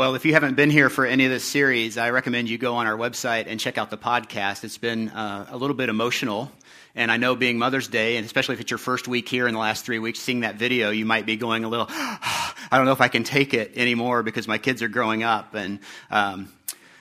Well, 0.00 0.14
if 0.14 0.24
you 0.24 0.32
haven't 0.32 0.54
been 0.54 0.70
here 0.70 0.88
for 0.88 1.04
any 1.04 1.26
of 1.26 1.30
this 1.30 1.44
series, 1.44 1.98
I 1.98 2.08
recommend 2.08 2.48
you 2.48 2.56
go 2.56 2.76
on 2.76 2.86
our 2.86 2.96
website 2.96 3.44
and 3.46 3.60
check 3.60 3.76
out 3.76 3.90
the 3.90 3.98
podcast. 3.98 4.64
It's 4.64 4.78
been 4.78 5.10
uh, 5.10 5.48
a 5.50 5.58
little 5.58 5.76
bit 5.76 5.90
emotional. 5.90 6.50
And 6.94 7.12
I 7.12 7.18
know 7.18 7.36
being 7.36 7.58
Mother's 7.58 7.86
Day, 7.86 8.16
and 8.16 8.24
especially 8.24 8.54
if 8.54 8.62
it's 8.62 8.70
your 8.70 8.78
first 8.78 9.08
week 9.08 9.28
here 9.28 9.46
in 9.46 9.52
the 9.52 9.60
last 9.60 9.84
three 9.84 9.98
weeks, 9.98 10.18
seeing 10.18 10.40
that 10.40 10.54
video, 10.54 10.88
you 10.88 11.04
might 11.04 11.26
be 11.26 11.36
going 11.36 11.64
a 11.64 11.68
little, 11.68 11.84
I 11.90 12.54
don't 12.72 12.86
know 12.86 12.92
if 12.92 13.02
I 13.02 13.08
can 13.08 13.24
take 13.24 13.52
it 13.52 13.76
anymore 13.76 14.22
because 14.22 14.48
my 14.48 14.56
kids 14.56 14.80
are 14.80 14.88
growing 14.88 15.22
up. 15.22 15.54
And 15.54 15.80
um, 16.10 16.48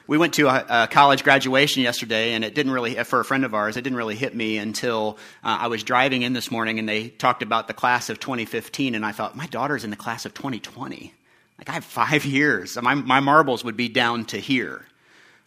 we 0.06 0.18
went 0.18 0.34
to 0.34 0.50
a, 0.50 0.66
a, 0.84 0.88
college 0.88 1.24
graduation 1.24 1.82
yesterday, 1.82 2.34
and 2.34 2.44
it 2.44 2.54
didn't 2.54 2.74
really, 2.74 2.96
for 3.06 3.22
a 3.22 3.26
friend 3.26 3.46
of 3.46 3.54
ours, 3.54 3.78
it 3.78 3.82
didn't 3.84 3.98
really 3.98 4.18
hit 4.18 4.36
me 4.36 4.58
until 4.58 5.18
uh, 5.42 5.56
I 5.62 5.68
was 5.68 5.84
driving 5.84 6.24
in 6.24 6.34
this 6.34 6.52
morning 6.52 6.80
and 6.80 6.90
they 6.90 7.08
talked 7.08 7.44
about 7.44 7.70
the 7.70 7.74
class 7.74 8.10
of 8.10 8.20
2015, 8.20 8.94
and 8.94 9.06
I 9.06 9.14
thought, 9.14 9.38
my 9.38 9.46
daughter's 9.46 9.86
in 9.86 9.90
the 9.90 9.96
class 9.96 10.26
of 10.26 10.34
2020. 10.34 11.14
Like, 11.60 11.70
I 11.70 11.74
have 11.74 11.86
five 11.86 12.26
years. 12.26 12.82
My, 12.82 12.96
my 12.96 13.20
marbles 13.20 13.64
would 13.64 13.78
be 13.78 13.90
down 13.90 14.26
to 14.26 14.40
here. 14.40 14.86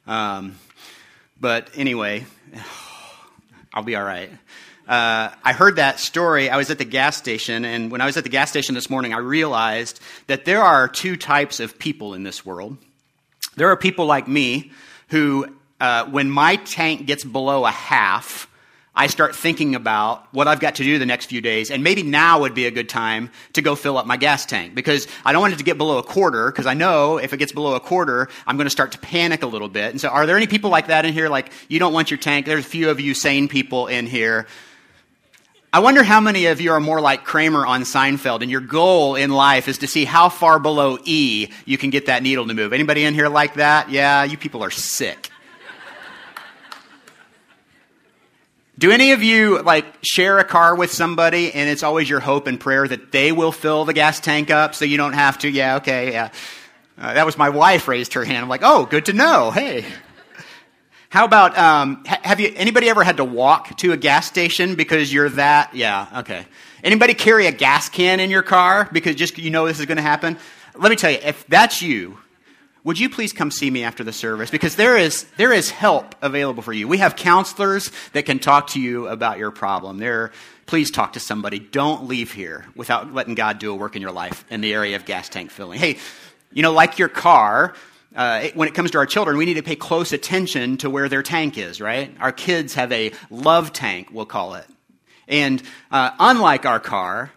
Um, 0.06 0.56
but 1.40 1.70
anyway, 1.74 2.26
I'll 3.74 3.82
be 3.82 3.96
all 3.96 4.04
right. 4.04 4.30
Uh, 4.86 5.30
I 5.42 5.52
heard 5.52 5.76
that 5.76 5.98
story. 5.98 6.50
I 6.50 6.56
was 6.56 6.70
at 6.70 6.78
the 6.78 6.84
gas 6.84 7.16
station, 7.16 7.64
and 7.64 7.90
when 7.90 8.00
I 8.00 8.06
was 8.06 8.16
at 8.16 8.24
the 8.24 8.30
gas 8.30 8.50
station 8.50 8.74
this 8.74 8.90
morning, 8.90 9.14
I 9.14 9.18
realized 9.18 10.00
that 10.26 10.44
there 10.44 10.60
are 10.60 10.86
two 10.86 11.16
types 11.16 11.60
of 11.60 11.78
people 11.78 12.14
in 12.14 12.24
this 12.24 12.44
world. 12.44 12.76
There 13.56 13.68
are 13.68 13.76
people 13.76 14.06
like 14.06 14.28
me 14.28 14.72
who, 15.08 15.46
uh, 15.80 16.06
when 16.06 16.30
my 16.30 16.56
tank 16.56 17.06
gets 17.06 17.24
below 17.24 17.64
a 17.64 17.70
half, 17.70 18.48
I 18.94 19.06
start 19.06 19.34
thinking 19.34 19.74
about 19.74 20.26
what 20.34 20.48
I've 20.48 20.60
got 20.60 20.74
to 20.74 20.82
do 20.82 20.98
the 20.98 21.06
next 21.06 21.26
few 21.26 21.40
days, 21.40 21.70
and 21.70 21.82
maybe 21.82 22.02
now 22.02 22.40
would 22.40 22.54
be 22.54 22.66
a 22.66 22.70
good 22.70 22.90
time 22.90 23.30
to 23.54 23.62
go 23.62 23.74
fill 23.74 23.96
up 23.96 24.06
my 24.06 24.18
gas 24.18 24.44
tank 24.44 24.74
because 24.74 25.08
I 25.24 25.32
don't 25.32 25.40
want 25.40 25.54
it 25.54 25.58
to 25.58 25.64
get 25.64 25.78
below 25.78 25.96
a 25.96 26.02
quarter 26.02 26.50
because 26.50 26.66
I 26.66 26.74
know 26.74 27.16
if 27.16 27.32
it 27.32 27.38
gets 27.38 27.52
below 27.52 27.74
a 27.74 27.80
quarter, 27.80 28.28
I'm 28.46 28.56
going 28.58 28.66
to 28.66 28.70
start 28.70 28.92
to 28.92 28.98
panic 28.98 29.42
a 29.42 29.46
little 29.46 29.68
bit. 29.68 29.92
And 29.92 30.00
so, 30.00 30.08
are 30.08 30.26
there 30.26 30.36
any 30.36 30.46
people 30.46 30.68
like 30.68 30.88
that 30.88 31.06
in 31.06 31.14
here? 31.14 31.30
Like, 31.30 31.52
you 31.68 31.78
don't 31.78 31.94
want 31.94 32.10
your 32.10 32.18
tank? 32.18 32.44
There's 32.44 32.66
a 32.66 32.68
few 32.68 32.90
of 32.90 33.00
you 33.00 33.14
sane 33.14 33.48
people 33.48 33.86
in 33.86 34.06
here. 34.06 34.46
I 35.72 35.78
wonder 35.78 36.02
how 36.02 36.20
many 36.20 36.46
of 36.46 36.60
you 36.60 36.72
are 36.72 36.80
more 36.80 37.00
like 37.00 37.24
Kramer 37.24 37.64
on 37.64 37.84
Seinfeld, 37.84 38.42
and 38.42 38.50
your 38.50 38.60
goal 38.60 39.14
in 39.14 39.30
life 39.30 39.68
is 39.68 39.78
to 39.78 39.86
see 39.86 40.04
how 40.04 40.28
far 40.28 40.58
below 40.58 40.98
E 41.06 41.48
you 41.64 41.78
can 41.78 41.88
get 41.88 42.06
that 42.06 42.22
needle 42.22 42.46
to 42.46 42.52
move. 42.52 42.74
Anybody 42.74 43.04
in 43.04 43.14
here 43.14 43.30
like 43.30 43.54
that? 43.54 43.88
Yeah, 43.88 44.24
you 44.24 44.36
people 44.36 44.62
are 44.62 44.70
sick. 44.70 45.31
Do 48.78 48.90
any 48.90 49.12
of 49.12 49.22
you 49.22 49.60
like 49.62 49.84
share 50.02 50.38
a 50.38 50.44
car 50.44 50.74
with 50.74 50.90
somebody 50.90 51.52
and 51.52 51.68
it's 51.68 51.82
always 51.82 52.08
your 52.08 52.20
hope 52.20 52.46
and 52.46 52.58
prayer 52.58 52.88
that 52.88 53.12
they 53.12 53.30
will 53.30 53.52
fill 53.52 53.84
the 53.84 53.92
gas 53.92 54.18
tank 54.18 54.50
up 54.50 54.74
so 54.74 54.84
you 54.84 54.96
don't 54.96 55.12
have 55.12 55.38
to? 55.40 55.48
Yeah, 55.48 55.76
okay, 55.76 56.12
yeah. 56.12 56.30
Uh, 56.96 57.14
that 57.14 57.26
was 57.26 57.36
my 57.36 57.50
wife 57.50 57.86
raised 57.86 58.14
her 58.14 58.24
hand. 58.24 58.38
I'm 58.38 58.48
like, 58.48 58.62
oh, 58.64 58.86
good 58.86 59.06
to 59.06 59.12
know. 59.12 59.50
Hey. 59.50 59.84
How 61.10 61.26
about 61.26 61.58
um, 61.58 62.02
have 62.06 62.40
you 62.40 62.50
anybody 62.56 62.88
ever 62.88 63.04
had 63.04 63.18
to 63.18 63.24
walk 63.24 63.76
to 63.78 63.92
a 63.92 63.98
gas 63.98 64.26
station 64.26 64.76
because 64.76 65.12
you're 65.12 65.28
that? 65.30 65.74
Yeah, 65.74 66.06
okay. 66.20 66.46
Anybody 66.82 67.12
carry 67.12 67.46
a 67.46 67.52
gas 67.52 67.90
can 67.90 68.18
in 68.18 68.30
your 68.30 68.42
car 68.42 68.88
because 68.90 69.16
just 69.16 69.36
you 69.36 69.50
know 69.50 69.66
this 69.66 69.78
is 69.78 69.84
going 69.84 69.96
to 69.96 70.02
happen? 70.02 70.38
Let 70.74 70.88
me 70.88 70.96
tell 70.96 71.10
you, 71.10 71.18
if 71.22 71.46
that's 71.48 71.82
you, 71.82 72.16
would 72.84 72.98
you 72.98 73.08
please 73.08 73.32
come 73.32 73.50
see 73.50 73.70
me 73.70 73.84
after 73.84 74.02
the 74.02 74.12
service? 74.12 74.50
Because 74.50 74.76
there 74.76 74.96
is, 74.96 75.24
there 75.36 75.52
is 75.52 75.70
help 75.70 76.16
available 76.20 76.62
for 76.62 76.72
you. 76.72 76.88
We 76.88 76.98
have 76.98 77.14
counselors 77.14 77.92
that 78.12 78.24
can 78.24 78.38
talk 78.40 78.68
to 78.68 78.80
you 78.80 79.06
about 79.06 79.38
your 79.38 79.52
problem. 79.52 79.98
There, 79.98 80.32
please 80.66 80.90
talk 80.90 81.12
to 81.12 81.20
somebody. 81.20 81.60
Don't 81.60 82.08
leave 82.08 82.32
here 82.32 82.66
without 82.74 83.14
letting 83.14 83.34
God 83.34 83.58
do 83.60 83.70
a 83.70 83.74
work 83.74 83.94
in 83.94 84.02
your 84.02 84.10
life 84.10 84.44
in 84.50 84.60
the 84.60 84.74
area 84.74 84.96
of 84.96 85.04
gas 85.04 85.28
tank 85.28 85.50
filling. 85.50 85.78
Hey, 85.78 85.98
you 86.52 86.62
know, 86.62 86.72
like 86.72 86.98
your 86.98 87.08
car, 87.08 87.74
uh, 88.16 88.48
when 88.54 88.66
it 88.68 88.74
comes 88.74 88.90
to 88.90 88.98
our 88.98 89.06
children, 89.06 89.36
we 89.36 89.46
need 89.46 89.54
to 89.54 89.62
pay 89.62 89.76
close 89.76 90.12
attention 90.12 90.76
to 90.78 90.90
where 90.90 91.08
their 91.08 91.22
tank 91.22 91.56
is, 91.56 91.80
right? 91.80 92.14
Our 92.20 92.32
kids 92.32 92.74
have 92.74 92.90
a 92.90 93.12
love 93.30 93.72
tank, 93.72 94.08
we'll 94.10 94.26
call 94.26 94.54
it. 94.54 94.66
And 95.28 95.62
uh, 95.90 96.10
unlike 96.18 96.66
our 96.66 96.80
car, 96.80 97.30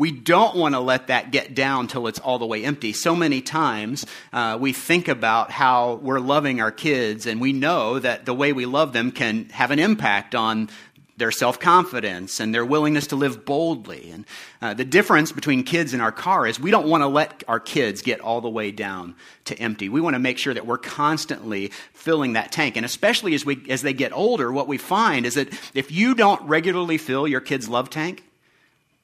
we 0.00 0.10
don't 0.10 0.56
want 0.56 0.74
to 0.74 0.80
let 0.80 1.08
that 1.08 1.30
get 1.30 1.54
down 1.54 1.86
till 1.86 2.06
it's 2.06 2.18
all 2.18 2.38
the 2.38 2.46
way 2.46 2.64
empty. 2.64 2.94
So 2.94 3.14
many 3.14 3.42
times 3.42 4.06
uh, 4.32 4.56
we 4.58 4.72
think 4.72 5.08
about 5.08 5.50
how 5.50 5.96
we're 5.96 6.20
loving 6.20 6.58
our 6.58 6.72
kids, 6.72 7.26
and 7.26 7.38
we 7.38 7.52
know 7.52 7.98
that 7.98 8.24
the 8.24 8.32
way 8.32 8.54
we 8.54 8.64
love 8.64 8.94
them 8.94 9.12
can 9.12 9.50
have 9.50 9.70
an 9.70 9.78
impact 9.78 10.34
on 10.34 10.70
their 11.18 11.30
self 11.30 11.60
confidence 11.60 12.40
and 12.40 12.54
their 12.54 12.64
willingness 12.64 13.08
to 13.08 13.16
live 13.16 13.44
boldly. 13.44 14.10
And 14.10 14.24
uh, 14.62 14.72
the 14.72 14.86
difference 14.86 15.32
between 15.32 15.64
kids 15.64 15.92
and 15.92 16.00
our 16.00 16.12
car 16.12 16.46
is 16.46 16.58
we 16.58 16.70
don't 16.70 16.88
want 16.88 17.02
to 17.02 17.06
let 17.06 17.44
our 17.46 17.60
kids 17.60 18.00
get 18.00 18.20
all 18.20 18.40
the 18.40 18.48
way 18.48 18.70
down 18.70 19.14
to 19.44 19.58
empty. 19.58 19.90
We 19.90 20.00
want 20.00 20.14
to 20.14 20.18
make 20.18 20.38
sure 20.38 20.54
that 20.54 20.66
we're 20.66 20.78
constantly 20.78 21.72
filling 21.92 22.32
that 22.32 22.52
tank. 22.52 22.78
And 22.78 22.86
especially 22.86 23.34
as, 23.34 23.44
we, 23.44 23.66
as 23.68 23.82
they 23.82 23.92
get 23.92 24.14
older, 24.14 24.50
what 24.50 24.66
we 24.66 24.78
find 24.78 25.26
is 25.26 25.34
that 25.34 25.52
if 25.74 25.92
you 25.92 26.14
don't 26.14 26.40
regularly 26.48 26.96
fill 26.96 27.28
your 27.28 27.42
kid's 27.42 27.68
love 27.68 27.90
tank, 27.90 28.24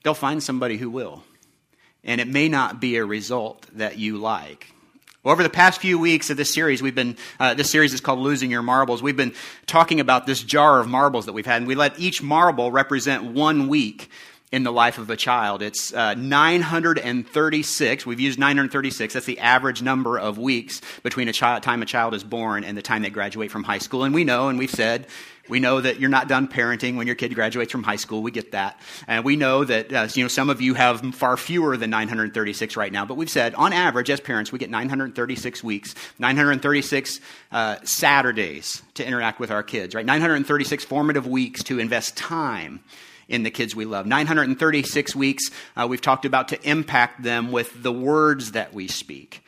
they'll 0.06 0.14
find 0.14 0.40
somebody 0.40 0.76
who 0.76 0.88
will. 0.88 1.24
And 2.04 2.20
it 2.20 2.28
may 2.28 2.48
not 2.48 2.80
be 2.80 2.94
a 2.94 3.04
result 3.04 3.66
that 3.72 3.98
you 3.98 4.18
like. 4.18 4.72
over 5.24 5.42
the 5.42 5.50
past 5.50 5.80
few 5.80 5.98
weeks 5.98 6.30
of 6.30 6.36
this 6.36 6.54
series, 6.54 6.80
we've 6.80 6.94
been, 6.94 7.16
uh, 7.40 7.54
this 7.54 7.68
series 7.68 7.92
is 7.92 8.00
called 8.00 8.20
Losing 8.20 8.48
Your 8.48 8.62
Marbles. 8.62 9.02
We've 9.02 9.16
been 9.16 9.34
talking 9.66 9.98
about 9.98 10.24
this 10.24 10.40
jar 10.44 10.78
of 10.78 10.86
marbles 10.86 11.26
that 11.26 11.32
we've 11.32 11.44
had, 11.44 11.56
and 11.56 11.66
we 11.66 11.74
let 11.74 11.98
each 11.98 12.22
marble 12.22 12.70
represent 12.70 13.24
one 13.24 13.66
week 13.66 14.08
in 14.56 14.62
the 14.62 14.72
life 14.72 14.96
of 14.96 15.10
a 15.10 15.16
child. 15.16 15.60
It's 15.60 15.92
uh, 15.92 16.14
936. 16.14 18.06
We've 18.06 18.18
used 18.18 18.38
936. 18.38 19.12
That's 19.12 19.26
the 19.26 19.38
average 19.38 19.82
number 19.82 20.18
of 20.18 20.38
weeks 20.38 20.80
between 21.02 21.28
a 21.28 21.32
child, 21.34 21.62
time 21.62 21.82
a 21.82 21.84
child 21.84 22.14
is 22.14 22.24
born 22.24 22.64
and 22.64 22.74
the 22.76 22.80
time 22.80 23.02
they 23.02 23.10
graduate 23.10 23.50
from 23.50 23.64
high 23.64 23.76
school. 23.76 24.02
And 24.04 24.14
we 24.14 24.24
know, 24.24 24.48
and 24.48 24.58
we've 24.58 24.70
said, 24.70 25.08
we 25.46 25.60
know 25.60 25.78
that 25.78 26.00
you're 26.00 26.08
not 26.08 26.26
done 26.26 26.48
parenting 26.48 26.96
when 26.96 27.06
your 27.06 27.16
kid 27.16 27.34
graduates 27.34 27.70
from 27.70 27.82
high 27.82 27.96
school. 27.96 28.22
We 28.22 28.30
get 28.30 28.52
that. 28.52 28.80
And 29.06 29.26
we 29.26 29.36
know 29.36 29.62
that, 29.62 29.92
uh, 29.92 30.08
you 30.14 30.24
know, 30.24 30.28
some 30.28 30.48
of 30.48 30.62
you 30.62 30.72
have 30.72 31.02
far 31.14 31.36
fewer 31.36 31.76
than 31.76 31.90
936 31.90 32.78
right 32.78 32.90
now. 32.90 33.04
But 33.04 33.18
we've 33.18 33.28
said, 33.28 33.54
on 33.56 33.74
average, 33.74 34.08
as 34.08 34.20
parents, 34.20 34.52
we 34.52 34.58
get 34.58 34.70
936 34.70 35.62
weeks, 35.62 35.94
936 36.18 37.20
uh, 37.52 37.76
Saturdays 37.84 38.82
to 38.94 39.06
interact 39.06 39.38
with 39.38 39.50
our 39.50 39.62
kids, 39.62 39.94
right? 39.94 40.06
936 40.06 40.82
formative 40.86 41.26
weeks 41.26 41.62
to 41.64 41.78
invest 41.78 42.16
time 42.16 42.80
in 43.28 43.42
the 43.42 43.50
kids 43.50 43.74
we 43.74 43.84
love. 43.84 44.06
936 44.06 45.16
weeks 45.16 45.50
uh, 45.76 45.86
we've 45.88 46.00
talked 46.00 46.24
about 46.24 46.48
to 46.48 46.68
impact 46.68 47.22
them 47.22 47.50
with 47.50 47.82
the 47.82 47.92
words 47.92 48.52
that 48.52 48.72
we 48.72 48.88
speak 48.88 49.42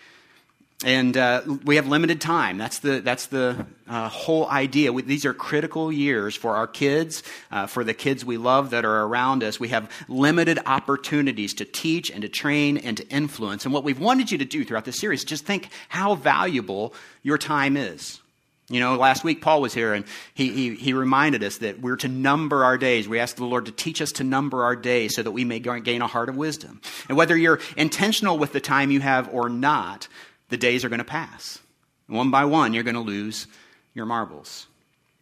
and 0.85 1.17
uh, 1.17 1.43
we 1.65 1.75
have 1.75 1.89
limited 1.89 2.21
time. 2.21 2.57
That's 2.57 2.79
the, 2.79 3.01
that's 3.01 3.27
the 3.27 3.67
uh, 3.89 4.09
whole 4.09 4.49
idea. 4.49 4.93
We, 4.93 5.03
these 5.03 5.25
are 5.25 5.35
critical 5.35 5.91
years 5.91 6.37
for 6.37 6.55
our 6.55 6.69
kids, 6.69 7.25
uh, 7.51 7.67
for 7.67 7.83
the 7.83 7.95
kids 7.95 8.25
we 8.25 8.37
love 8.37 8.71
that 8.71 8.85
are 8.85 9.03
around 9.03 9.43
us. 9.43 9.59
We 9.59 9.69
have 9.69 9.91
limited 10.07 10.61
opportunities 10.67 11.55
to 11.55 11.65
teach 11.65 12.13
and 12.13 12.23
to 12.23 12.29
train 12.29 12.77
and 12.79 12.97
to 12.97 13.09
influence. 13.09 13.65
And 13.65 13.75
what 13.75 13.83
we've 13.83 13.99
wanted 13.99 14.31
you 14.31 14.39
to 14.39 14.45
do 14.45 14.65
throughout 14.65 14.85
this 14.85 15.01
series 15.01 15.21
is 15.21 15.25
just 15.25 15.45
think 15.45 15.69
how 15.89 16.15
valuable 16.15 16.95
your 17.25 17.39
time 17.39 17.77
is. 17.77 18.21
You 18.71 18.81
know, 18.81 18.97
last 18.97 19.25
week 19.25 19.41
Paul 19.41 19.63
was 19.63 19.73
here 19.73 19.95
and 19.95 20.05
he, 20.35 20.53
he, 20.53 20.75
he, 20.75 20.93
reminded 20.93 21.43
us 21.43 21.59
that 21.59 21.81
we're 21.81 21.97
to 21.97 22.09
number 22.09 22.65
our 22.65 22.77
days. 22.77 23.09
We 23.09 23.19
ask 23.19 23.37
the 23.37 23.47
Lord 23.47 23.65
to 23.65 23.73
teach 23.73 24.03
us 24.03 24.13
to 24.13 24.25
number 24.25 24.63
our 24.63 24.77
days 24.77 25.15
so 25.15 25.23
that 25.23 25.31
we 25.31 25.45
may 25.45 25.59
gain 25.59 26.03
a 26.03 26.07
heart 26.07 26.29
of 26.29 26.37
wisdom. 26.37 26.83
And 27.09 27.17
whether 27.17 27.35
you're 27.35 27.61
intentional 27.79 28.37
with 28.37 28.53
the 28.53 28.61
time 28.61 28.91
you 28.91 29.01
have 29.01 29.33
or 29.33 29.49
not, 29.49 30.09
the 30.51 30.59
days 30.59 30.85
are 30.85 30.91
going 30.91 30.99
to 30.99 31.05
pass. 31.05 31.61
One 32.09 32.31
by 32.31 32.45
one, 32.45 32.75
you're 32.75 32.85
going 32.85 32.95
to 32.95 33.01
lose 33.01 33.47
your 33.95 34.05
marbles. 34.05 34.67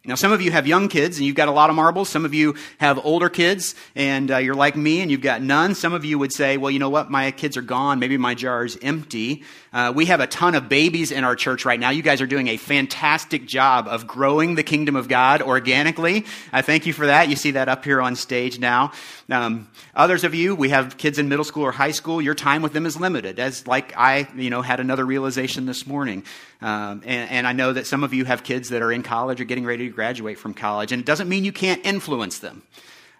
Now, 0.07 0.15
some 0.15 0.31
of 0.31 0.41
you 0.41 0.51
have 0.51 0.65
young 0.65 0.87
kids 0.87 1.17
and 1.17 1.25
you've 1.25 1.35
got 1.35 1.49
a 1.49 1.51
lot 1.51 1.69
of 1.69 1.75
marbles. 1.75 2.07
Some 2.07 2.23
of 2.23 2.33
you 2.33 2.55
have 2.77 3.05
older 3.05 3.27
kids 3.27 3.75
and 3.93 4.31
uh, 4.31 4.37
you're 4.37 4.55
like 4.55 4.77
me 4.77 5.01
and 5.01 5.11
you've 5.11 5.19
got 5.19 5.41
none. 5.41 5.75
Some 5.75 5.91
of 5.91 6.05
you 6.05 6.17
would 6.17 6.31
say, 6.31 6.55
well, 6.55 6.71
you 6.71 6.79
know 6.79 6.89
what? 6.89 7.11
My 7.11 7.31
kids 7.31 7.57
are 7.57 7.61
gone. 7.61 7.99
Maybe 7.99 8.17
my 8.17 8.33
jar 8.33 8.63
is 8.63 8.77
empty. 8.81 9.43
Uh, 9.77 9.91
we 9.91 10.07
have 10.07 10.19
a 10.19 10.25
ton 10.25 10.55
of 10.55 10.67
babies 10.67 11.11
in 11.11 11.23
our 11.23 11.35
church 11.35 11.63
right 11.63 11.79
now. 11.79 11.91
You 11.91 12.01
guys 12.01 12.19
are 12.19 12.25
doing 12.25 12.47
a 12.47 12.57
fantastic 12.57 13.45
job 13.45 13.87
of 13.87 14.07
growing 14.07 14.55
the 14.55 14.63
kingdom 14.63 14.95
of 14.95 15.07
God 15.07 15.43
organically. 15.43 16.25
I 16.51 16.63
thank 16.63 16.87
you 16.87 16.93
for 16.93 17.05
that. 17.05 17.29
You 17.29 17.35
see 17.35 17.51
that 17.51 17.69
up 17.69 17.85
here 17.85 18.01
on 18.01 18.15
stage 18.15 18.57
now. 18.57 18.91
Um, 19.29 19.69
others 19.93 20.23
of 20.23 20.33
you, 20.33 20.55
we 20.55 20.69
have 20.69 20.97
kids 20.97 21.19
in 21.19 21.29
middle 21.29 21.45
school 21.45 21.61
or 21.61 21.71
high 21.71 21.91
school. 21.91 22.19
Your 22.19 22.33
time 22.33 22.63
with 22.63 22.73
them 22.73 22.87
is 22.87 22.99
limited, 22.99 23.37
as 23.37 23.67
like 23.67 23.95
I, 23.95 24.27
you 24.35 24.49
know, 24.49 24.63
had 24.63 24.79
another 24.79 25.05
realization 25.05 25.67
this 25.67 25.85
morning. 25.85 26.23
Um, 26.59 27.03
and, 27.05 27.29
and 27.29 27.45
I 27.45 27.53
know 27.53 27.73
that 27.73 27.85
some 27.85 28.03
of 28.03 28.15
you 28.15 28.25
have 28.25 28.43
kids 28.43 28.69
that 28.69 28.81
are 28.81 28.91
in 28.91 29.03
college 29.03 29.39
or 29.39 29.43
getting 29.43 29.63
ready 29.63 29.89
to 29.89 29.93
graduate 29.93 30.39
from 30.39 30.55
college, 30.55 30.91
and 30.91 30.99
it 30.99 31.05
doesn't 31.05 31.29
mean 31.29 31.45
you 31.45 31.51
can't 31.51 31.85
influence 31.85 32.39
them. 32.39 32.63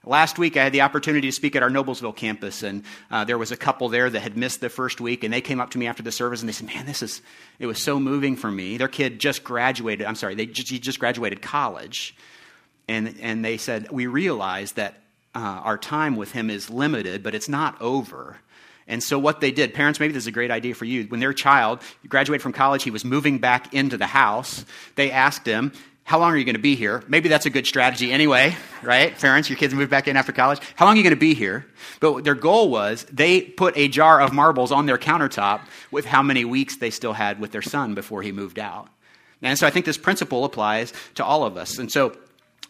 Last 0.07 0.39
week, 0.39 0.55
I 0.55 0.63
had 0.63 0.71
the 0.71 0.81
opportunity 0.81 1.27
to 1.27 1.33
speak 1.33 1.57
at 1.57 1.63
our 1.63 1.69
Noblesville 1.69 2.15
campus, 2.15 2.63
and 2.63 2.83
uh, 3.11 3.25
there 3.25 3.37
was 3.37 3.51
a 3.51 3.57
couple 3.57 3.89
there 3.89 4.09
that 4.09 4.21
had 4.21 4.37
missed 4.37 4.61
the 4.61 4.69
first 4.69 5.01
week, 5.01 5.25
and 5.25 5.33
they 5.33 5.41
came 5.41 5.59
up 5.59 5.71
to 5.71 5.77
me 5.77 5.85
after 5.85 6.01
the 6.01 6.13
service 6.13 6.39
and 6.39 6.47
they 6.47 6.53
said, 6.53 6.67
"Man, 6.67 6.85
this 6.85 7.01
is 7.01 7.21
it 7.59 7.65
was 7.65 7.83
so 7.83 7.99
moving 7.99 8.37
for 8.37 8.49
me." 8.49 8.77
Their 8.77 8.87
kid 8.87 9.19
just 9.19 9.43
graduated. 9.43 10.07
I'm 10.07 10.15
sorry, 10.15 10.35
they 10.35 10.45
just, 10.45 10.69
he 10.69 10.79
just 10.79 10.99
graduated 10.99 11.41
college, 11.41 12.15
and 12.87 13.17
and 13.19 13.43
they 13.43 13.57
said 13.57 13.91
we 13.91 14.07
realize 14.07 14.71
that 14.73 15.01
uh, 15.35 15.39
our 15.39 15.77
time 15.77 16.15
with 16.15 16.31
him 16.31 16.49
is 16.49 16.69
limited, 16.69 17.21
but 17.21 17.35
it's 17.35 17.49
not 17.49 17.81
over. 17.81 18.37
And 18.87 19.03
so, 19.03 19.19
what 19.19 19.41
they 19.41 19.51
did, 19.51 19.73
parents, 19.73 19.99
maybe 19.99 20.13
this 20.13 20.23
is 20.23 20.27
a 20.27 20.31
great 20.31 20.51
idea 20.51 20.73
for 20.73 20.85
you. 20.85 21.03
When 21.03 21.19
their 21.19 21.33
child 21.33 21.81
graduated 22.07 22.41
from 22.41 22.53
college, 22.53 22.83
he 22.83 22.91
was 22.91 23.03
moving 23.03 23.39
back 23.39 23.73
into 23.73 23.97
the 23.97 24.07
house. 24.07 24.63
They 24.95 25.11
asked 25.11 25.45
him, 25.45 25.73
How 26.07 26.19
long 26.19 26.31
are 26.31 26.37
you 26.37 26.45
going 26.45 26.55
to 26.55 26.61
be 26.61 26.75
here? 26.75 27.03
Maybe 27.09 27.27
that's 27.27 27.45
a 27.45 27.49
good 27.49 27.67
strategy 27.67 28.13
anyway, 28.13 28.55
right? 28.81 29.13
Parents, 29.19 29.49
your 29.49 29.57
kids 29.57 29.73
move 29.73 29.89
back 29.89 30.07
in 30.07 30.15
after 30.15 30.31
college. 30.31 30.61
How 30.77 30.85
long 30.85 30.93
are 30.93 30.97
you 30.97 31.03
going 31.03 31.13
to 31.13 31.19
be 31.19 31.33
here? 31.33 31.65
But 31.99 32.23
their 32.23 32.33
goal 32.33 32.69
was 32.69 33.03
they 33.11 33.41
put 33.41 33.77
a 33.77 33.89
jar 33.89 34.21
of 34.21 34.31
marbles 34.31 34.71
on 34.71 34.85
their 34.85 34.97
countertop 34.97 35.63
with 35.91 36.05
how 36.05 36.23
many 36.23 36.45
weeks 36.45 36.77
they 36.77 36.91
still 36.91 37.11
had 37.11 37.41
with 37.41 37.51
their 37.51 37.61
son 37.61 37.93
before 37.93 38.21
he 38.21 38.31
moved 38.31 38.57
out. 38.57 38.87
And 39.41 39.59
so, 39.59 39.67
I 39.67 39.69
think 39.69 39.85
this 39.85 39.97
principle 39.97 40.45
applies 40.45 40.93
to 41.15 41.25
all 41.25 41.43
of 41.43 41.57
us. 41.57 41.77
And 41.77 41.91
so, 41.91 42.15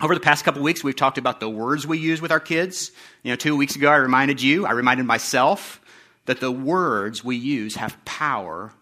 over 0.02 0.16
the 0.16 0.20
past 0.20 0.44
couple 0.44 0.64
weeks, 0.64 0.84
we've 0.84 0.96
talked 0.96 1.20
about 1.20 1.40
the 1.40 1.48
words 1.48 1.86
we 1.86 2.00
use 2.00 2.20
with 2.20 2.32
our 2.32 2.40
kids. 2.40 2.92
You 3.22 3.32
know, 3.32 3.36
two 3.36 3.56
weeks 3.56 3.76
ago, 3.76 3.92
I 3.92 3.98
reminded 3.98 4.42
you, 4.42 4.66
I 4.66 4.72
reminded 4.72 5.06
myself 5.06 5.80
that 6.26 6.40
the 6.40 6.52
words 6.52 7.24
we 7.24 7.36
use 7.36 7.76
have 7.76 8.04
power. 8.04 8.74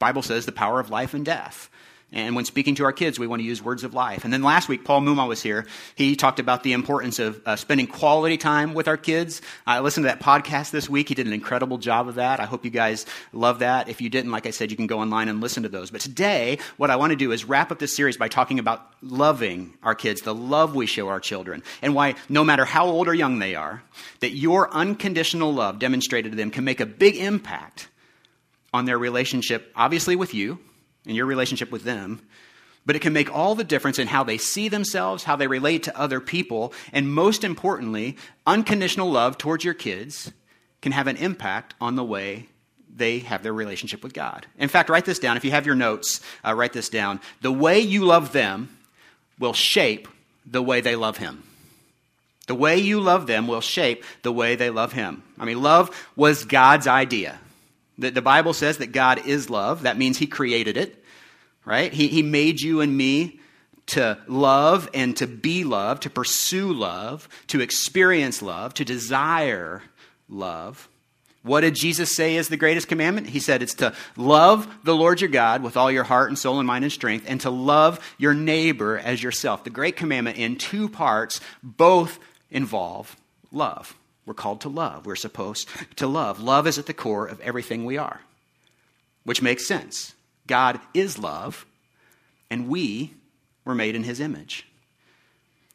Bible 0.00 0.22
says 0.22 0.46
the 0.46 0.52
power 0.52 0.80
of 0.80 0.90
life 0.90 1.14
and 1.14 1.24
death. 1.24 1.70
And 2.12 2.34
when 2.34 2.44
speaking 2.44 2.74
to 2.76 2.84
our 2.84 2.92
kids, 2.92 3.20
we 3.20 3.28
want 3.28 3.40
to 3.40 3.46
use 3.46 3.62
words 3.62 3.84
of 3.84 3.94
life. 3.94 4.24
And 4.24 4.32
then 4.32 4.42
last 4.42 4.68
week, 4.68 4.84
Paul 4.84 5.00
Muma 5.00 5.28
was 5.28 5.40
here. 5.42 5.66
He 5.94 6.16
talked 6.16 6.40
about 6.40 6.64
the 6.64 6.72
importance 6.72 7.20
of 7.20 7.40
uh, 7.46 7.54
spending 7.54 7.86
quality 7.86 8.36
time 8.36 8.74
with 8.74 8.88
our 8.88 8.96
kids. 8.96 9.40
I 9.64 9.78
listened 9.78 10.04
to 10.04 10.08
that 10.08 10.20
podcast 10.20 10.72
this 10.72 10.90
week. 10.90 11.08
He 11.08 11.14
did 11.14 11.28
an 11.28 11.32
incredible 11.32 11.78
job 11.78 12.08
of 12.08 12.16
that. 12.16 12.40
I 12.40 12.46
hope 12.46 12.64
you 12.64 12.70
guys 12.72 13.06
love 13.32 13.60
that. 13.60 13.88
If 13.88 14.00
you 14.00 14.08
didn't, 14.08 14.32
like 14.32 14.46
I 14.46 14.50
said, 14.50 14.72
you 14.72 14.76
can 14.76 14.88
go 14.88 14.98
online 14.98 15.28
and 15.28 15.40
listen 15.40 15.62
to 15.62 15.68
those. 15.68 15.92
But 15.92 16.00
today, 16.00 16.58
what 16.78 16.90
I 16.90 16.96
want 16.96 17.10
to 17.10 17.16
do 17.16 17.30
is 17.30 17.44
wrap 17.44 17.70
up 17.70 17.78
this 17.78 17.94
series 17.94 18.16
by 18.16 18.26
talking 18.26 18.58
about 18.58 18.84
loving 19.02 19.74
our 19.84 19.94
kids, 19.94 20.22
the 20.22 20.34
love 20.34 20.74
we 20.74 20.86
show 20.86 21.08
our 21.08 21.20
children, 21.20 21.62
and 21.80 21.94
why 21.94 22.16
no 22.28 22.42
matter 22.42 22.64
how 22.64 22.86
old 22.86 23.06
or 23.06 23.14
young 23.14 23.38
they 23.38 23.54
are, 23.54 23.84
that 24.18 24.30
your 24.30 24.72
unconditional 24.74 25.54
love 25.54 25.78
demonstrated 25.78 26.32
to 26.32 26.36
them 26.36 26.50
can 26.50 26.64
make 26.64 26.80
a 26.80 26.86
big 26.86 27.14
impact 27.14 27.88
on 28.72 28.84
their 28.84 28.98
relationship, 28.98 29.70
obviously 29.76 30.16
with 30.16 30.34
you, 30.34 30.58
and 31.06 31.16
your 31.16 31.26
relationship 31.26 31.70
with 31.70 31.84
them, 31.84 32.20
but 32.86 32.96
it 32.96 33.00
can 33.00 33.12
make 33.12 33.34
all 33.34 33.54
the 33.54 33.64
difference 33.64 33.98
in 33.98 34.06
how 34.06 34.24
they 34.24 34.38
see 34.38 34.68
themselves, 34.68 35.24
how 35.24 35.36
they 35.36 35.46
relate 35.46 35.82
to 35.84 35.98
other 35.98 36.20
people, 36.20 36.72
and 36.92 37.12
most 37.12 37.44
importantly, 37.44 38.16
unconditional 38.46 39.10
love 39.10 39.38
towards 39.38 39.64
your 39.64 39.74
kids 39.74 40.32
can 40.80 40.92
have 40.92 41.06
an 41.06 41.16
impact 41.16 41.74
on 41.80 41.96
the 41.96 42.04
way 42.04 42.48
they 42.94 43.20
have 43.20 43.42
their 43.42 43.52
relationship 43.52 44.02
with 44.02 44.12
God. 44.12 44.46
In 44.58 44.68
fact, 44.68 44.90
write 44.90 45.04
this 45.04 45.18
down. 45.18 45.36
If 45.36 45.44
you 45.44 45.50
have 45.52 45.66
your 45.66 45.74
notes, 45.74 46.20
uh, 46.44 46.54
write 46.54 46.72
this 46.72 46.88
down. 46.88 47.20
The 47.40 47.52
way 47.52 47.80
you 47.80 48.04
love 48.04 48.32
them 48.32 48.76
will 49.38 49.52
shape 49.52 50.08
the 50.44 50.62
way 50.62 50.80
they 50.80 50.96
love 50.96 51.16
Him. 51.16 51.42
The 52.46 52.54
way 52.54 52.78
you 52.78 53.00
love 53.00 53.26
them 53.26 53.46
will 53.46 53.60
shape 53.60 54.04
the 54.22 54.32
way 54.32 54.56
they 54.56 54.70
love 54.70 54.92
Him. 54.92 55.22
I 55.38 55.44
mean, 55.44 55.62
love 55.62 56.08
was 56.16 56.44
God's 56.44 56.86
idea. 56.86 57.38
The, 58.00 58.10
the 58.10 58.22
Bible 58.22 58.52
says 58.52 58.78
that 58.78 58.92
God 58.92 59.26
is 59.26 59.50
love. 59.50 59.82
That 59.82 59.98
means 59.98 60.18
He 60.18 60.26
created 60.26 60.76
it, 60.76 61.04
right? 61.64 61.92
He, 61.92 62.08
he 62.08 62.22
made 62.22 62.60
you 62.60 62.80
and 62.80 62.96
me 62.96 63.40
to 63.86 64.18
love 64.26 64.88
and 64.94 65.16
to 65.16 65.26
be 65.26 65.64
loved, 65.64 66.02
to 66.02 66.10
pursue 66.10 66.72
love, 66.72 67.28
to 67.48 67.60
experience 67.60 68.40
love, 68.40 68.72
to 68.74 68.84
desire 68.84 69.82
love. 70.28 70.88
What 71.42 71.62
did 71.62 71.74
Jesus 71.74 72.14
say 72.14 72.36
is 72.36 72.48
the 72.48 72.56
greatest 72.56 72.88
commandment? 72.88 73.28
He 73.28 73.40
said 73.40 73.62
it's 73.62 73.74
to 73.74 73.94
love 74.16 74.68
the 74.84 74.94
Lord 74.94 75.20
your 75.20 75.30
God 75.30 75.62
with 75.62 75.76
all 75.76 75.90
your 75.90 76.04
heart 76.04 76.28
and 76.28 76.38
soul 76.38 76.58
and 76.58 76.66
mind 76.66 76.84
and 76.84 76.92
strength, 76.92 77.24
and 77.28 77.40
to 77.40 77.50
love 77.50 77.98
your 78.18 78.34
neighbor 78.34 78.98
as 78.98 79.22
yourself. 79.22 79.64
The 79.64 79.70
great 79.70 79.96
commandment 79.96 80.36
in 80.36 80.56
two 80.56 80.88
parts, 80.88 81.40
both 81.62 82.18
involve 82.50 83.16
love. 83.52 83.94
We're 84.30 84.34
called 84.34 84.60
to 84.60 84.68
love. 84.68 85.06
We're 85.06 85.16
supposed 85.16 85.68
to 85.96 86.06
love. 86.06 86.40
Love 86.40 86.68
is 86.68 86.78
at 86.78 86.86
the 86.86 86.94
core 86.94 87.26
of 87.26 87.40
everything 87.40 87.84
we 87.84 87.98
are, 87.98 88.20
which 89.24 89.42
makes 89.42 89.66
sense. 89.66 90.14
God 90.46 90.78
is 90.94 91.18
love, 91.18 91.66
and 92.48 92.68
we 92.68 93.12
were 93.64 93.74
made 93.74 93.96
in 93.96 94.04
his 94.04 94.20
image. 94.20 94.68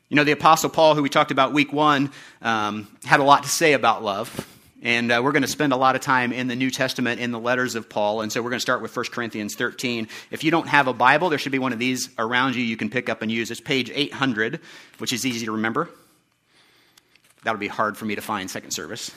You 0.08 0.16
know, 0.16 0.24
the 0.24 0.32
Apostle 0.32 0.70
Paul, 0.70 0.96
who 0.96 1.04
we 1.04 1.10
talked 1.10 1.32
about 1.32 1.52
week 1.52 1.74
one, 1.74 2.14
um, 2.42 2.88
had 3.04 3.20
a 3.20 3.26
lot 3.26 3.44
to 3.44 3.50
say 3.50 3.74
about 3.74 4.06
love. 4.06 4.48
And 4.82 5.12
uh, 5.12 5.20
we're 5.22 5.34
going 5.34 5.42
to 5.42 5.50
spend 5.50 5.74
a 5.74 5.78
lot 5.78 5.96
of 5.96 6.02
time 6.02 6.32
in 6.32 6.48
the 6.48 6.56
New 6.56 6.72
Testament 6.72 7.20
in 7.20 7.32
the 7.32 7.40
letters 7.40 7.76
of 7.76 7.90
Paul. 7.90 8.22
And 8.22 8.32
so 8.32 8.42
we're 8.42 8.52
going 8.52 8.60
to 8.60 8.62
start 8.62 8.82
with 8.82 8.96
1 8.96 9.08
Corinthians 9.12 9.56
13. 9.56 10.08
If 10.32 10.46
you 10.46 10.52
don't 10.52 10.70
have 10.70 10.88
a 10.88 10.94
Bible, 10.94 11.28
there 11.28 11.40
should 11.40 11.52
be 11.52 11.60
one 11.60 11.74
of 11.74 11.80
these 11.80 12.08
around 12.18 12.56
you 12.56 12.64
you 12.64 12.78
can 12.78 12.90
pick 12.90 13.10
up 13.10 13.22
and 13.22 13.30
use. 13.30 13.52
It's 13.52 13.60
page 13.60 13.92
800, 13.94 14.62
which 15.00 15.12
is 15.12 15.26
easy 15.26 15.46
to 15.46 15.52
remember. 15.52 15.90
That'll 17.46 17.60
be 17.60 17.68
hard 17.68 17.96
for 17.96 18.06
me 18.06 18.16
to 18.16 18.22
find 18.22 18.52
second 18.52 18.72
service. 18.72 19.12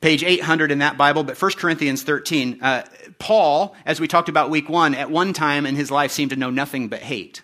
Page 0.00 0.24
800 0.24 0.72
in 0.72 0.78
that 0.80 0.96
Bible, 0.96 1.24
but 1.24 1.40
1 1.40 1.52
Corinthians 1.52 2.02
13. 2.02 2.62
Uh, 2.62 2.84
Paul, 3.18 3.76
as 3.84 4.00
we 4.00 4.08
talked 4.08 4.28
about 4.28 4.50
week 4.50 4.68
one, 4.68 4.94
at 4.94 5.10
one 5.10 5.32
time 5.32 5.66
in 5.66 5.76
his 5.76 5.90
life 5.90 6.10
seemed 6.10 6.30
to 6.30 6.36
know 6.36 6.50
nothing 6.50 6.88
but 6.88 7.00
hate. 7.00 7.42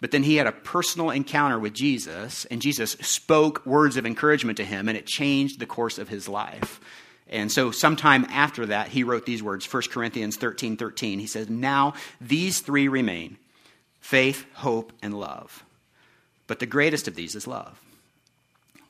But 0.00 0.12
then 0.12 0.22
he 0.22 0.36
had 0.36 0.46
a 0.46 0.52
personal 0.52 1.10
encounter 1.10 1.58
with 1.58 1.74
Jesus, 1.74 2.44
and 2.46 2.62
Jesus 2.62 2.92
spoke 3.00 3.66
words 3.66 3.96
of 3.96 4.06
encouragement 4.06 4.56
to 4.56 4.64
him, 4.64 4.88
and 4.88 4.96
it 4.96 5.06
changed 5.06 5.58
the 5.58 5.66
course 5.66 5.98
of 5.98 6.08
his 6.08 6.28
life. 6.28 6.80
And 7.28 7.50
so, 7.50 7.70
sometime 7.70 8.24
after 8.30 8.66
that, 8.66 8.88
he 8.88 9.04
wrote 9.04 9.26
these 9.26 9.42
words 9.42 9.70
1 9.70 9.82
Corinthians 9.90 10.36
13 10.36 10.76
13. 10.76 11.18
He 11.18 11.26
says, 11.26 11.50
Now 11.50 11.94
these 12.20 12.60
three 12.60 12.88
remain 12.88 13.36
faith, 14.00 14.46
hope, 14.54 14.92
and 15.02 15.18
love. 15.18 15.64
But 16.46 16.58
the 16.58 16.66
greatest 16.66 17.06
of 17.06 17.14
these 17.14 17.34
is 17.34 17.46
love. 17.46 17.80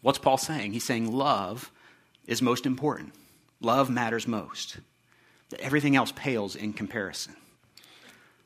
What's 0.02 0.18
Paul 0.18 0.38
saying? 0.38 0.72
He's 0.72 0.84
saying 0.84 1.12
love 1.12 1.70
is 2.26 2.40
most 2.40 2.66
important. 2.66 3.12
Love 3.60 3.90
matters 3.90 4.26
most. 4.26 4.78
Everything 5.58 5.96
else 5.96 6.12
pales 6.14 6.56
in 6.56 6.72
comparison. 6.72 7.34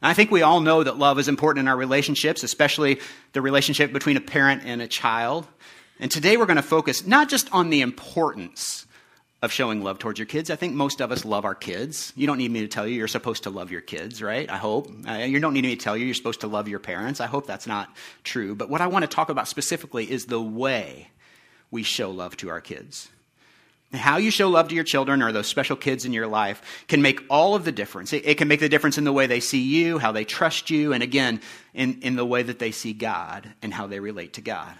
I 0.02 0.12
think 0.12 0.30
we 0.30 0.42
all 0.42 0.60
know 0.60 0.82
that 0.82 0.98
love 0.98 1.18
is 1.18 1.28
important 1.28 1.64
in 1.64 1.68
our 1.68 1.76
relationships, 1.76 2.42
especially 2.42 3.00
the 3.32 3.40
relationship 3.40 3.92
between 3.92 4.16
a 4.18 4.20
parent 4.20 4.62
and 4.64 4.82
a 4.82 4.86
child. 4.86 5.46
And 5.98 6.10
today 6.10 6.36
we're 6.36 6.46
going 6.46 6.56
to 6.56 6.62
focus 6.62 7.06
not 7.06 7.30
just 7.30 7.50
on 7.52 7.70
the 7.70 7.80
importance 7.80 8.86
of 9.40 9.52
showing 9.52 9.82
love 9.82 9.98
towards 9.98 10.18
your 10.18 10.26
kids. 10.26 10.50
I 10.50 10.56
think 10.56 10.74
most 10.74 11.00
of 11.00 11.12
us 11.12 11.24
love 11.24 11.44
our 11.44 11.54
kids. 11.54 12.12
You 12.16 12.26
don't 12.26 12.38
need 12.38 12.50
me 12.50 12.60
to 12.60 12.68
tell 12.68 12.86
you 12.86 12.96
you're 12.96 13.08
supposed 13.08 13.44
to 13.44 13.50
love 13.50 13.70
your 13.70 13.80
kids, 13.80 14.22
right? 14.22 14.50
I 14.50 14.56
hope. 14.56 14.90
You 15.06 15.38
don't 15.40 15.54
need 15.54 15.64
me 15.64 15.76
to 15.76 15.82
tell 15.82 15.96
you 15.96 16.04
you're 16.04 16.14
supposed 16.14 16.40
to 16.40 16.48
love 16.48 16.68
your 16.68 16.80
parents. 16.80 17.20
I 17.20 17.26
hope 17.26 17.46
that's 17.46 17.66
not 17.66 17.94
true. 18.24 18.54
But 18.54 18.68
what 18.68 18.80
I 18.80 18.88
want 18.88 19.04
to 19.04 19.08
talk 19.08 19.28
about 19.28 19.48
specifically 19.48 20.10
is 20.10 20.26
the 20.26 20.40
way 20.40 21.08
we 21.70 21.82
show 21.82 22.10
love 22.10 22.36
to 22.38 22.50
our 22.50 22.60
kids. 22.60 23.08
How 23.92 24.16
you 24.16 24.30
show 24.30 24.48
love 24.48 24.68
to 24.68 24.74
your 24.74 24.84
children 24.84 25.22
or 25.22 25.30
those 25.30 25.46
special 25.46 25.76
kids 25.76 26.04
in 26.04 26.12
your 26.12 26.26
life 26.26 26.84
can 26.88 27.00
make 27.00 27.20
all 27.30 27.54
of 27.54 27.64
the 27.64 27.72
difference. 27.72 28.12
It, 28.12 28.26
it, 28.26 28.38
can 28.38 28.48
make 28.48 28.60
the 28.60 28.68
difference 28.68 28.98
in 28.98 29.04
the 29.04 29.12
way 29.12 29.26
they 29.26 29.40
see 29.40 29.62
you, 29.62 29.98
how 29.98 30.12
they 30.12 30.24
trust 30.24 30.70
you, 30.70 30.92
and 30.92 31.02
again, 31.02 31.40
in, 31.74 32.00
in 32.02 32.16
the 32.16 32.26
way 32.26 32.42
that 32.42 32.58
they 32.58 32.72
see 32.72 32.92
God 32.92 33.48
and 33.62 33.72
how 33.72 33.86
they 33.86 34.00
relate 34.00 34.32
to 34.34 34.40
God. 34.40 34.74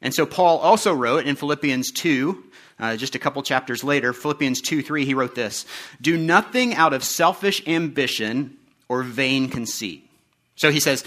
And 0.00 0.14
so 0.14 0.26
Paul 0.26 0.58
also 0.58 0.92
wrote 0.92 1.26
in 1.26 1.36
Philippians 1.36 1.92
2, 1.92 2.44
uh, 2.80 2.96
just 2.96 3.14
a 3.14 3.18
couple 3.18 3.42
chapters 3.42 3.84
later, 3.84 4.12
Philippians 4.12 4.60
2 4.60 4.82
3, 4.82 5.04
he 5.04 5.14
wrote 5.14 5.34
this 5.34 5.66
Do 6.00 6.16
nothing 6.16 6.74
out 6.74 6.92
of 6.92 7.04
selfish 7.04 7.66
ambition 7.68 8.56
or 8.88 9.02
vain 9.02 9.48
conceit. 9.48 10.08
So 10.56 10.70
he 10.70 10.80
says, 10.80 11.04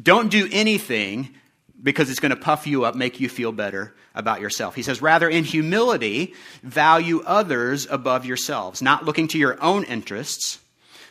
Don't 0.00 0.30
do 0.30 0.48
anything 0.52 1.34
because 1.82 2.10
it's 2.10 2.20
going 2.20 2.30
to 2.30 2.36
puff 2.36 2.66
you 2.66 2.84
up, 2.84 2.94
make 2.94 3.20
you 3.20 3.28
feel 3.28 3.52
better 3.52 3.94
about 4.14 4.40
yourself. 4.40 4.74
He 4.74 4.82
says, 4.82 5.02
rather, 5.02 5.28
in 5.28 5.44
humility, 5.44 6.34
value 6.62 7.22
others 7.26 7.86
above 7.90 8.24
yourselves, 8.24 8.80
not 8.80 9.04
looking 9.04 9.28
to 9.28 9.38
your 9.38 9.62
own 9.62 9.84
interests, 9.84 10.58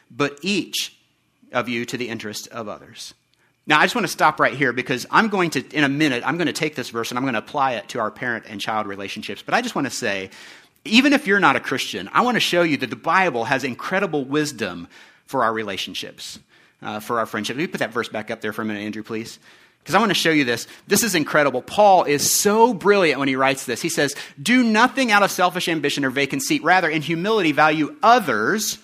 but 0.09 0.39
each 0.41 0.97
of 1.51 1.69
you 1.69 1.85
to 1.85 1.97
the 1.97 2.09
interest 2.09 2.47
of 2.49 2.67
others. 2.67 3.13
Now, 3.67 3.79
I 3.79 3.83
just 3.83 3.95
want 3.95 4.05
to 4.05 4.11
stop 4.11 4.39
right 4.39 4.53
here 4.53 4.73
because 4.73 5.07
I'm 5.09 5.27
going 5.27 5.49
to, 5.51 5.75
in 5.75 5.83
a 5.83 5.89
minute, 5.89 6.23
I'm 6.25 6.37
going 6.37 6.47
to 6.47 6.53
take 6.53 6.75
this 6.75 6.89
verse 6.89 7.09
and 7.09 7.17
I'm 7.17 7.23
going 7.23 7.33
to 7.33 7.39
apply 7.39 7.73
it 7.73 7.89
to 7.89 7.99
our 7.99 8.11
parent 8.11 8.45
and 8.47 8.61
child 8.61 8.85
relationships. 8.85 9.41
But 9.41 9.55
I 9.55 9.61
just 9.61 9.73
want 9.73 9.87
to 9.87 9.91
say, 9.91 10.29
even 10.83 11.13
if 11.13 11.25
you're 11.25 11.39
not 11.39 11.55
a 11.55 11.59
Christian, 11.59 12.09
I 12.13 12.21
want 12.21 12.35
to 12.35 12.41
show 12.41 12.61
you 12.61 12.77
that 12.77 12.91
the 12.91 12.95
Bible 12.95 13.45
has 13.45 13.63
incredible 13.63 14.23
wisdom 14.23 14.87
for 15.25 15.43
our 15.43 15.51
relationships, 15.51 16.37
uh, 16.83 16.99
for 16.99 17.19
our 17.19 17.25
friendships. 17.25 17.59
You 17.59 17.67
put 17.67 17.79
that 17.79 17.91
verse 17.91 18.07
back 18.07 18.29
up 18.29 18.41
there 18.41 18.53
for 18.53 18.61
a 18.61 18.65
minute, 18.65 18.81
Andrew, 18.81 19.01
please? 19.01 19.39
Because 19.85 19.93
I 19.93 19.99
want 19.99 20.09
to 20.09 20.15
show 20.15 20.31
you 20.31 20.45
this. 20.45 20.65
This 20.87 21.03
is 21.03 21.13
incredible. 21.13 21.61
Paul 21.61 22.05
is 22.05 22.27
so 22.27 22.73
brilliant 22.73 23.19
when 23.19 23.27
he 23.27 23.35
writes 23.35 23.67
this. 23.67 23.83
He 23.83 23.89
says, 23.89 24.15
Do 24.41 24.63
nothing 24.63 25.11
out 25.11 25.21
of 25.21 25.29
selfish 25.29 25.67
ambition 25.67 26.03
or 26.03 26.09
vacant 26.09 26.41
conceit. 26.41 26.63
Rather, 26.63 26.89
in 26.89 27.03
humility, 27.03 27.51
value 27.51 27.95
others 28.01 28.79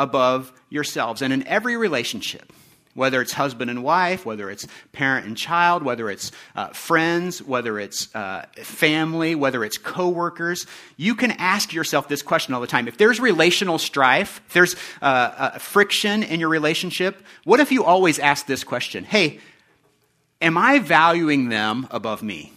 above 0.00 0.52
yourselves. 0.68 1.22
And 1.22 1.32
in 1.32 1.46
every 1.46 1.76
relationship, 1.76 2.52
whether 2.94 3.22
it's 3.22 3.32
husband 3.32 3.70
and 3.70 3.84
wife, 3.84 4.26
whether 4.26 4.50
it's 4.50 4.66
parent 4.90 5.26
and 5.26 5.36
child, 5.36 5.84
whether 5.84 6.10
it's 6.10 6.32
uh, 6.56 6.70
friends, 6.70 7.40
whether 7.40 7.78
it's 7.78 8.12
uh, 8.12 8.44
family, 8.56 9.36
whether 9.36 9.62
it's 9.62 9.78
coworkers, 9.78 10.66
you 10.96 11.14
can 11.14 11.30
ask 11.30 11.72
yourself 11.72 12.08
this 12.08 12.20
question 12.20 12.52
all 12.52 12.60
the 12.60 12.66
time. 12.66 12.88
If 12.88 12.98
there's 12.98 13.20
relational 13.20 13.78
strife, 13.78 14.42
if 14.48 14.54
there's 14.54 14.74
uh, 15.00 15.04
uh 15.04 15.58
friction 15.58 16.24
in 16.24 16.40
your 16.40 16.48
relationship, 16.48 17.22
what 17.44 17.60
if 17.60 17.70
you 17.70 17.84
always 17.84 18.18
ask 18.18 18.46
this 18.46 18.64
question? 18.64 19.04
Hey, 19.04 19.38
Am 20.42 20.58
I 20.58 20.80
valuing 20.80 21.48
them 21.48 21.86
above 21.90 22.22
me? 22.22 22.52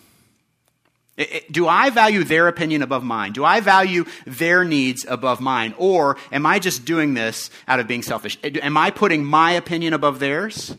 Do 1.50 1.68
I 1.68 1.92
value 1.92 2.26
their 2.26 2.50
opinion 2.50 2.82
above 2.82 3.04
mine? 3.04 3.32
Do 3.32 3.46
I 3.46 3.62
value 3.62 4.04
their 4.26 4.66
needs 4.66 5.06
above 5.08 5.40
mine? 5.40 5.74
Or 5.78 6.18
am 6.30 6.46
I 6.46 6.60
just 6.60 6.84
doing 6.84 7.14
this 7.14 7.50
out 7.70 7.80
of 7.80 7.88
being 7.88 8.02
selfish? 8.02 8.38
Am 8.44 8.76
I 8.76 8.92
putting 8.92 9.24
my 9.24 9.52
opinion 9.52 9.94
above 9.94 10.20
theirs? 10.20 10.76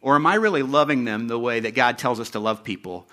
Or 0.00 0.14
am 0.14 0.26
I 0.26 0.36
really 0.36 0.62
loving 0.62 1.04
them 1.04 1.28
the 1.28 1.38
way 1.38 1.60
that 1.60 1.74
God 1.74 1.98
tells 1.98 2.18
us 2.18 2.30
to 2.30 2.38
love 2.38 2.64
people 2.64 3.06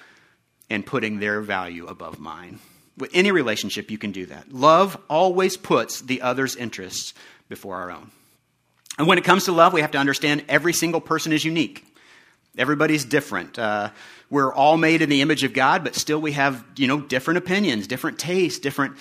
and 0.69 0.85
putting 0.85 1.19
their 1.19 1.41
value 1.41 1.87
above 1.87 2.19
mine? 2.19 2.59
With 2.97 3.11
any 3.13 3.31
relationship, 3.31 3.91
you 3.91 3.97
can 3.97 4.11
do 4.13 4.27
that. 4.27 4.53
Love 4.53 4.97
always 5.09 5.57
puts 5.57 6.01
the 6.01 6.21
other's 6.21 6.55
interests 6.55 7.13
before 7.49 7.75
our 7.77 7.91
own. 7.91 8.11
And 8.97 9.07
when 9.07 9.17
it 9.17 9.23
comes 9.23 9.45
to 9.45 9.51
love, 9.51 9.73
we 9.73 9.81
have 9.81 9.91
to 9.91 9.97
understand 9.97 10.45
every 10.47 10.73
single 10.73 11.01
person 11.01 11.33
is 11.33 11.43
unique. 11.43 11.85
Everybody's 12.57 13.05
different. 13.05 13.57
Uh, 13.57 13.91
we're 14.29 14.53
all 14.53 14.77
made 14.77 15.01
in 15.01 15.09
the 15.09 15.21
image 15.21 15.43
of 15.43 15.53
God, 15.53 15.83
but 15.83 15.95
still 15.95 16.19
we 16.19 16.33
have, 16.33 16.63
you 16.75 16.87
know, 16.87 16.99
different 16.99 17.37
opinions, 17.37 17.87
different 17.87 18.19
tastes, 18.19 18.59
different 18.59 18.97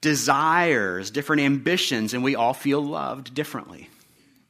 desires, 0.00 1.10
different 1.10 1.42
ambitions, 1.42 2.14
and 2.14 2.22
we 2.22 2.36
all 2.36 2.54
feel 2.54 2.80
loved 2.80 3.34
differently. 3.34 3.88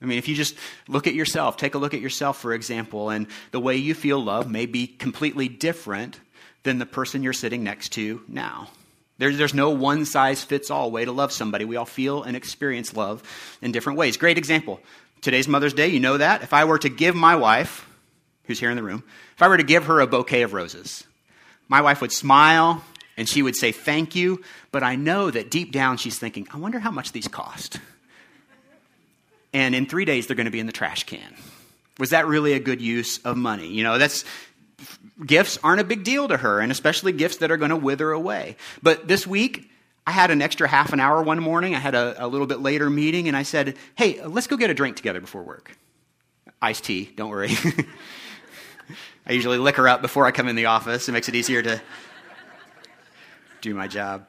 I 0.01 0.05
mean, 0.05 0.19
if 0.19 0.29
you 0.29 0.35
just 0.35 0.55
look 0.89 1.07
at 1.07 1.15
yourself, 1.15 1.57
take 1.57 1.75
a 1.75 1.79
look 1.79 1.95
at 1.95 2.01
yourself, 2.01 2.39
for 2.39 2.53
example, 2.53 3.11
and 3.11 3.27
the 3.51 3.61
way 3.61 3.77
you 3.77 3.95
feel 3.95 4.23
love 4.23 4.51
may 4.51 4.67
be 4.67 4.87
completely 4.87 5.49
different 5.49 6.21
than 6.63 6.79
the 6.79 6.87
person 6.87 7.23
you're 7.23 7.33
sitting 7.33 7.65
next 7.65 7.91
to 7.91 8.23
now. 8.29 8.69
There's, 9.19 9.39
there's 9.39 9.55
no 9.55 9.71
one 9.71 10.05
size 10.05 10.45
fits 10.45 10.71
all 10.71 10.91
way 10.91 11.05
to 11.05 11.13
love 11.13 11.33
somebody. 11.33 11.65
We 11.65 11.77
all 11.77 11.87
feel 11.87 12.23
and 12.23 12.37
experience 12.37 12.95
love 12.95 13.23
in 13.63 13.73
different 13.73 13.99
ways. 13.99 14.17
Great 14.17 14.37
example. 14.37 14.81
Today's 15.23 15.49
Mother's 15.49 15.73
Day, 15.73 15.89
you 15.89 16.01
know 16.01 16.19
that. 16.19 16.43
If 16.43 16.53
I 16.53 16.65
were 16.65 16.79
to 16.79 16.91
give 16.91 17.15
my 17.15 17.37
wife, 17.37 17.89
who's 18.47 18.61
here 18.61 18.71
in 18.71 18.77
the 18.77 18.83
room, 18.83 19.05
if 19.35 19.43
I 19.43 19.49
were 19.49 19.57
to 19.57 19.63
give 19.63 19.85
her 19.87 20.01
a 20.01 20.07
bouquet 20.07 20.43
of 20.43 20.53
roses, 20.53 21.05
my 21.69 21.81
wife 21.81 22.01
would 22.01 22.13
smile 22.13 22.85
and 23.17 23.29
she 23.29 23.43
would 23.43 23.57
say 23.57 23.73
thank 23.73 24.15
you, 24.15 24.43
but 24.71 24.83
I 24.83 24.95
know 24.97 25.31
that 25.31 25.51
deep 25.51 25.73
down 25.73 25.97
she's 25.97 26.19
thinking, 26.19 26.47
I 26.53 26.59
wonder 26.59 26.79
how 26.79 26.91
much 26.91 27.13
these 27.13 27.29
cost. 27.29 27.81
And 29.53 29.75
in 29.75 29.87
three 29.87 30.05
days, 30.05 30.27
they're 30.27 30.37
going 30.37 30.47
to 30.47 30.51
be 30.51 30.61
in 30.61 30.67
the 30.67 30.73
trash 30.73 31.05
can. 31.05 31.35
Was 31.99 32.11
that 32.11 32.27
really 32.27 32.53
a 32.53 32.61
good 32.61 32.83
use 32.83 33.19
of 33.19 33.39
money? 33.39 33.69
You 33.69 33.85
know, 33.85 33.97
that's 33.97 34.25
gifts 35.25 35.59
aren't 35.65 35.81
a 35.81 35.85
big 35.85 36.05
deal 36.05 36.29
to 36.29 36.37
her, 36.37 36.61
and 36.61 36.71
especially 36.71 37.13
gifts 37.13 37.39
that 37.39 37.51
are 37.51 37.57
going 37.57 37.71
to 37.71 37.77
wither 37.77 38.11
away. 38.11 38.57
But 38.83 39.09
this 39.09 39.27
week, 39.27 39.71
I 40.07 40.11
had 40.11 40.31
an 40.31 40.43
extra 40.43 40.69
half 40.69 40.93
an 40.93 41.01
hour 41.01 41.23
one 41.23 41.41
morning. 41.41 41.75
I 41.75 41.79
had 41.79 41.95
a, 41.95 42.25
a 42.25 42.29
little 42.29 42.47
bit 42.47 42.61
later 42.61 42.91
meeting, 42.91 43.29
and 43.29 43.37
I 43.37 43.45
said, 43.45 43.77
Hey, 43.95 44.23
let's 44.25 44.47
go 44.47 44.57
get 44.57 44.69
a 44.69 44.75
drink 44.75 44.97
together 44.97 45.21
before 45.21 45.43
work. 45.43 45.75
Iced 46.61 46.85
tea, 46.85 47.11
don't 47.17 47.31
worry. 47.31 47.51
I 49.27 49.33
usually 49.33 49.59
liquor 49.59 49.89
up 49.89 50.03
before 50.03 50.25
I 50.25 50.31
come 50.31 50.47
in 50.49 50.57
the 50.57 50.67
office. 50.67 51.09
It 51.09 51.13
makes 51.13 51.29
it 51.29 51.35
easier 51.35 51.63
to 51.63 51.83
do 53.61 53.75
my 53.75 53.89
job. 53.89 54.29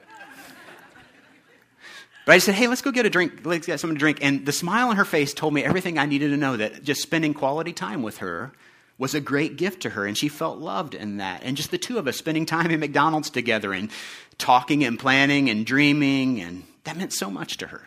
But 2.26 2.34
I 2.34 2.40
said, 2.40 2.56
hey, 2.56 2.68
let's 2.68 2.82
go 2.82 2.92
get 2.92 3.06
a 3.06 3.10
drink. 3.10 3.46
Let's 3.46 3.68
get 3.68 3.80
something 3.80 3.96
to 3.96 4.00
drink. 4.00 4.20
And 4.22 4.46
the 4.46 4.52
smile 4.52 4.90
on 4.90 4.98
her 4.98 5.06
face 5.06 5.34
told 5.34 5.54
me 5.54 5.64
everything 5.64 5.98
I 5.98 6.06
needed 6.06 6.32
to 6.32 6.38
know 6.38 6.58
that 6.58 6.84
just 6.84 7.02
spending 7.02 7.34
quality 7.34 7.72
time 7.72 8.04
with 8.04 8.18
her 8.18 8.52
was 8.98 9.14
a 9.14 9.22
great 9.22 9.58
gift 9.58 9.84
to 9.84 9.92
her, 9.92 10.06
and 10.06 10.18
she 10.18 10.28
felt 10.28 10.58
loved 10.58 10.96
in 10.96 11.18
that. 11.18 11.44
And 11.44 11.56
just 11.56 11.72
the 11.72 11.78
two 11.78 12.00
of 12.00 12.08
us 12.08 12.18
spending 12.18 12.46
time 12.46 12.72
in 12.72 12.80
McDonald's 12.80 13.30
together 13.30 13.72
and 13.72 13.92
talking 14.40 14.84
and 14.84 15.00
planning 15.00 15.50
and 15.50 15.66
dreaming, 15.66 16.42
and 16.42 16.64
that 16.84 16.98
meant 16.98 17.14
so 17.14 17.30
much 17.30 17.58
to 17.58 17.68
her. 17.68 17.84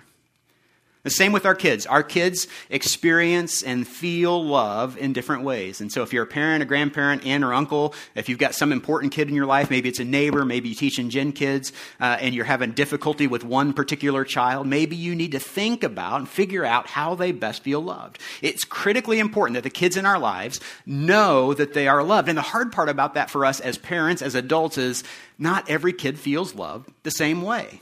The 1.02 1.10
same 1.10 1.32
with 1.32 1.46
our 1.46 1.54
kids. 1.54 1.86
Our 1.86 2.02
kids 2.02 2.46
experience 2.68 3.62
and 3.62 3.88
feel 3.88 4.44
love 4.44 4.98
in 4.98 5.14
different 5.14 5.44
ways. 5.44 5.80
And 5.80 5.90
so, 5.90 6.02
if 6.02 6.12
you're 6.12 6.24
a 6.24 6.26
parent, 6.26 6.62
a 6.62 6.66
grandparent, 6.66 7.24
aunt, 7.24 7.42
or 7.42 7.54
uncle, 7.54 7.94
if 8.14 8.28
you've 8.28 8.38
got 8.38 8.54
some 8.54 8.70
important 8.70 9.12
kid 9.12 9.28
in 9.28 9.34
your 9.34 9.46
life, 9.46 9.70
maybe 9.70 9.88
it's 9.88 9.98
a 9.98 10.04
neighbor, 10.04 10.44
maybe 10.44 10.68
you 10.68 10.74
teach 10.74 10.98
in 10.98 11.08
gen 11.08 11.32
kids, 11.32 11.72
uh, 12.00 12.18
and 12.20 12.34
you're 12.34 12.44
having 12.44 12.72
difficulty 12.72 13.26
with 13.26 13.44
one 13.44 13.72
particular 13.72 14.24
child, 14.24 14.66
maybe 14.66 14.94
you 14.94 15.14
need 15.14 15.32
to 15.32 15.38
think 15.38 15.82
about 15.82 16.18
and 16.20 16.28
figure 16.28 16.66
out 16.66 16.86
how 16.86 17.14
they 17.14 17.32
best 17.32 17.62
feel 17.62 17.80
loved. 17.80 18.18
It's 18.42 18.64
critically 18.64 19.20
important 19.20 19.54
that 19.54 19.62
the 19.62 19.70
kids 19.70 19.96
in 19.96 20.04
our 20.04 20.18
lives 20.18 20.60
know 20.84 21.54
that 21.54 21.72
they 21.72 21.88
are 21.88 22.02
loved. 22.02 22.28
And 22.28 22.36
the 22.36 22.42
hard 22.42 22.72
part 22.72 22.90
about 22.90 23.14
that 23.14 23.30
for 23.30 23.46
us 23.46 23.58
as 23.60 23.78
parents, 23.78 24.20
as 24.20 24.34
adults, 24.34 24.76
is 24.76 25.02
not 25.38 25.70
every 25.70 25.94
kid 25.94 26.18
feels 26.18 26.54
loved 26.54 26.90
the 27.04 27.10
same 27.10 27.40
way. 27.40 27.80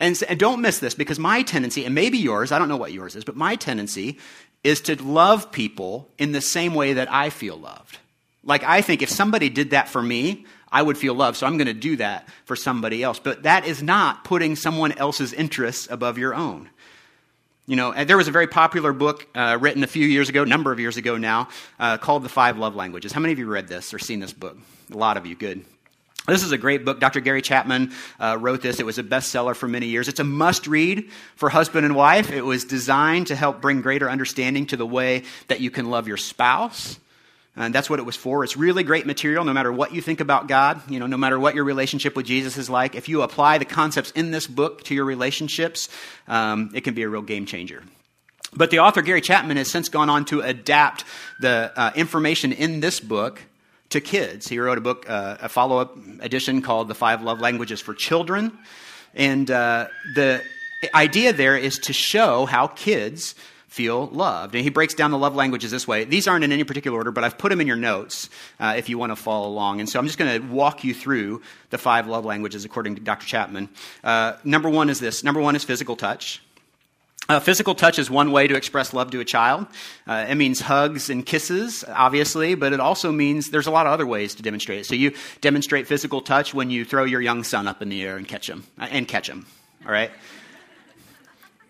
And, 0.00 0.20
and 0.28 0.38
don't 0.38 0.60
miss 0.60 0.78
this 0.78 0.94
because 0.94 1.18
my 1.18 1.42
tendency, 1.42 1.84
and 1.84 1.94
maybe 1.94 2.18
yours, 2.18 2.52
I 2.52 2.58
don't 2.58 2.68
know 2.68 2.76
what 2.76 2.92
yours 2.92 3.16
is, 3.16 3.24
but 3.24 3.36
my 3.36 3.56
tendency 3.56 4.18
is 4.64 4.80
to 4.82 5.02
love 5.02 5.52
people 5.52 6.08
in 6.18 6.32
the 6.32 6.40
same 6.40 6.74
way 6.74 6.94
that 6.94 7.10
I 7.12 7.30
feel 7.30 7.56
loved. 7.56 7.98
Like, 8.42 8.64
I 8.64 8.80
think 8.80 9.02
if 9.02 9.10
somebody 9.10 9.48
did 9.48 9.70
that 9.70 9.88
for 9.88 10.02
me, 10.02 10.46
I 10.70 10.82
would 10.82 10.98
feel 10.98 11.14
loved, 11.14 11.36
so 11.36 11.46
I'm 11.46 11.56
going 11.56 11.66
to 11.66 11.74
do 11.74 11.96
that 11.96 12.28
for 12.44 12.56
somebody 12.56 13.02
else. 13.02 13.18
But 13.18 13.44
that 13.44 13.66
is 13.66 13.82
not 13.82 14.24
putting 14.24 14.56
someone 14.56 14.92
else's 14.92 15.32
interests 15.32 15.88
above 15.90 16.18
your 16.18 16.34
own. 16.34 16.68
You 17.66 17.76
know, 17.76 18.04
there 18.04 18.16
was 18.16 18.28
a 18.28 18.32
very 18.32 18.46
popular 18.46 18.92
book 18.92 19.26
uh, 19.34 19.58
written 19.60 19.82
a 19.82 19.88
few 19.88 20.06
years 20.06 20.28
ago, 20.28 20.44
number 20.44 20.70
of 20.70 20.78
years 20.78 20.96
ago 20.96 21.16
now, 21.16 21.48
uh, 21.80 21.98
called 21.98 22.22
The 22.22 22.28
Five 22.28 22.58
Love 22.58 22.76
Languages. 22.76 23.12
How 23.12 23.20
many 23.20 23.32
of 23.32 23.38
you 23.38 23.46
read 23.46 23.66
this 23.66 23.92
or 23.92 23.98
seen 23.98 24.20
this 24.20 24.32
book? 24.32 24.56
A 24.92 24.96
lot 24.96 25.16
of 25.16 25.26
you, 25.26 25.34
good. 25.34 25.64
This 26.26 26.42
is 26.42 26.52
a 26.52 26.58
great 26.58 26.84
book. 26.84 26.98
Dr. 26.98 27.20
Gary 27.20 27.40
Chapman 27.40 27.92
uh, 28.18 28.36
wrote 28.40 28.60
this. 28.60 28.80
It 28.80 28.86
was 28.86 28.98
a 28.98 29.04
bestseller 29.04 29.54
for 29.54 29.68
many 29.68 29.86
years. 29.86 30.08
It's 30.08 30.18
a 30.18 30.24
must 30.24 30.66
read 30.66 31.10
for 31.36 31.48
husband 31.48 31.86
and 31.86 31.94
wife. 31.94 32.32
It 32.32 32.42
was 32.42 32.64
designed 32.64 33.28
to 33.28 33.36
help 33.36 33.60
bring 33.60 33.80
greater 33.80 34.10
understanding 34.10 34.66
to 34.66 34.76
the 34.76 34.86
way 34.86 35.22
that 35.48 35.60
you 35.60 35.70
can 35.70 35.88
love 35.88 36.08
your 36.08 36.16
spouse. 36.16 36.98
And 37.54 37.74
that's 37.74 37.88
what 37.88 38.00
it 38.00 38.02
was 38.02 38.16
for. 38.16 38.44
It's 38.44 38.56
really 38.56 38.82
great 38.82 39.06
material 39.06 39.44
no 39.44 39.52
matter 39.52 39.72
what 39.72 39.94
you 39.94 40.02
think 40.02 40.20
about 40.20 40.46
God, 40.46 40.90
you 40.90 40.98
know, 40.98 41.06
no 41.06 41.16
matter 41.16 41.38
what 41.38 41.54
your 41.54 41.64
relationship 41.64 42.14
with 42.14 42.26
Jesus 42.26 42.58
is 42.58 42.68
like. 42.68 42.94
If 42.94 43.08
you 43.08 43.22
apply 43.22 43.58
the 43.58 43.64
concepts 43.64 44.10
in 44.10 44.30
this 44.30 44.46
book 44.46 44.82
to 44.84 44.94
your 44.94 45.06
relationships, 45.06 45.88
um, 46.28 46.70
it 46.74 46.82
can 46.82 46.92
be 46.92 47.02
a 47.02 47.08
real 47.08 47.22
game 47.22 47.46
changer. 47.46 47.82
But 48.52 48.70
the 48.70 48.80
author, 48.80 49.00
Gary 49.00 49.20
Chapman, 49.20 49.56
has 49.56 49.70
since 49.70 49.88
gone 49.88 50.10
on 50.10 50.24
to 50.26 50.40
adapt 50.40 51.04
the 51.40 51.72
uh, 51.74 51.92
information 51.94 52.52
in 52.52 52.80
this 52.80 53.00
book 53.00 53.40
to 53.90 54.00
kids. 54.00 54.48
He 54.48 54.58
wrote 54.58 54.78
a 54.78 54.80
book, 54.80 55.08
uh, 55.08 55.36
a 55.40 55.48
follow 55.48 55.78
up 55.78 55.96
edition 56.20 56.62
called 56.62 56.88
The 56.88 56.94
Five 56.94 57.22
Love 57.22 57.40
Languages 57.40 57.80
for 57.80 57.94
Children. 57.94 58.56
And 59.14 59.50
uh, 59.50 59.88
the 60.14 60.42
idea 60.94 61.32
there 61.32 61.56
is 61.56 61.78
to 61.80 61.92
show 61.92 62.46
how 62.46 62.66
kids 62.66 63.34
feel 63.68 64.06
loved. 64.06 64.54
And 64.54 64.64
he 64.64 64.70
breaks 64.70 64.94
down 64.94 65.10
the 65.10 65.18
love 65.18 65.34
languages 65.34 65.70
this 65.70 65.86
way. 65.86 66.04
These 66.04 66.26
aren't 66.26 66.44
in 66.44 66.52
any 66.52 66.64
particular 66.64 66.96
order, 66.96 67.10
but 67.10 67.24
I've 67.24 67.36
put 67.36 67.50
them 67.50 67.60
in 67.60 67.66
your 67.66 67.76
notes 67.76 68.30
uh, 68.58 68.74
if 68.76 68.88
you 68.88 68.96
want 68.96 69.12
to 69.12 69.16
follow 69.16 69.48
along. 69.48 69.80
And 69.80 69.88
so 69.88 69.98
I'm 69.98 70.06
just 70.06 70.18
going 70.18 70.40
to 70.40 70.48
walk 70.48 70.82
you 70.82 70.94
through 70.94 71.42
the 71.70 71.78
five 71.78 72.06
love 72.06 72.24
languages 72.24 72.64
according 72.64 72.94
to 72.94 73.02
Dr. 73.02 73.26
Chapman. 73.26 73.68
Uh, 74.02 74.34
number 74.44 74.70
one 74.70 74.88
is 74.88 74.98
this 74.98 75.22
number 75.22 75.40
one 75.40 75.56
is 75.56 75.64
physical 75.64 75.94
touch. 75.94 76.42
Uh, 77.28 77.40
physical 77.40 77.74
touch 77.74 77.98
is 77.98 78.08
one 78.08 78.30
way 78.30 78.46
to 78.46 78.54
express 78.54 78.94
love 78.94 79.10
to 79.10 79.20
a 79.20 79.24
child. 79.24 79.66
Uh, 80.06 80.26
it 80.28 80.36
means 80.36 80.60
hugs 80.60 81.10
and 81.10 81.26
kisses, 81.26 81.84
obviously, 81.88 82.54
but 82.54 82.72
it 82.72 82.78
also 82.78 83.10
means 83.10 83.50
there's 83.50 83.66
a 83.66 83.70
lot 83.70 83.86
of 83.86 83.92
other 83.92 84.06
ways 84.06 84.34
to 84.36 84.42
demonstrate 84.42 84.80
it. 84.80 84.86
So 84.86 84.94
you 84.94 85.12
demonstrate 85.40 85.88
physical 85.88 86.20
touch 86.20 86.54
when 86.54 86.70
you 86.70 86.84
throw 86.84 87.04
your 87.04 87.20
young 87.20 87.42
son 87.42 87.66
up 87.66 87.82
in 87.82 87.88
the 87.88 88.02
air 88.02 88.16
and 88.16 88.28
catch 88.28 88.48
him, 88.48 88.64
uh, 88.78 88.86
and 88.90 89.08
catch 89.08 89.28
him. 89.28 89.44
All 89.84 89.92
right. 89.92 90.10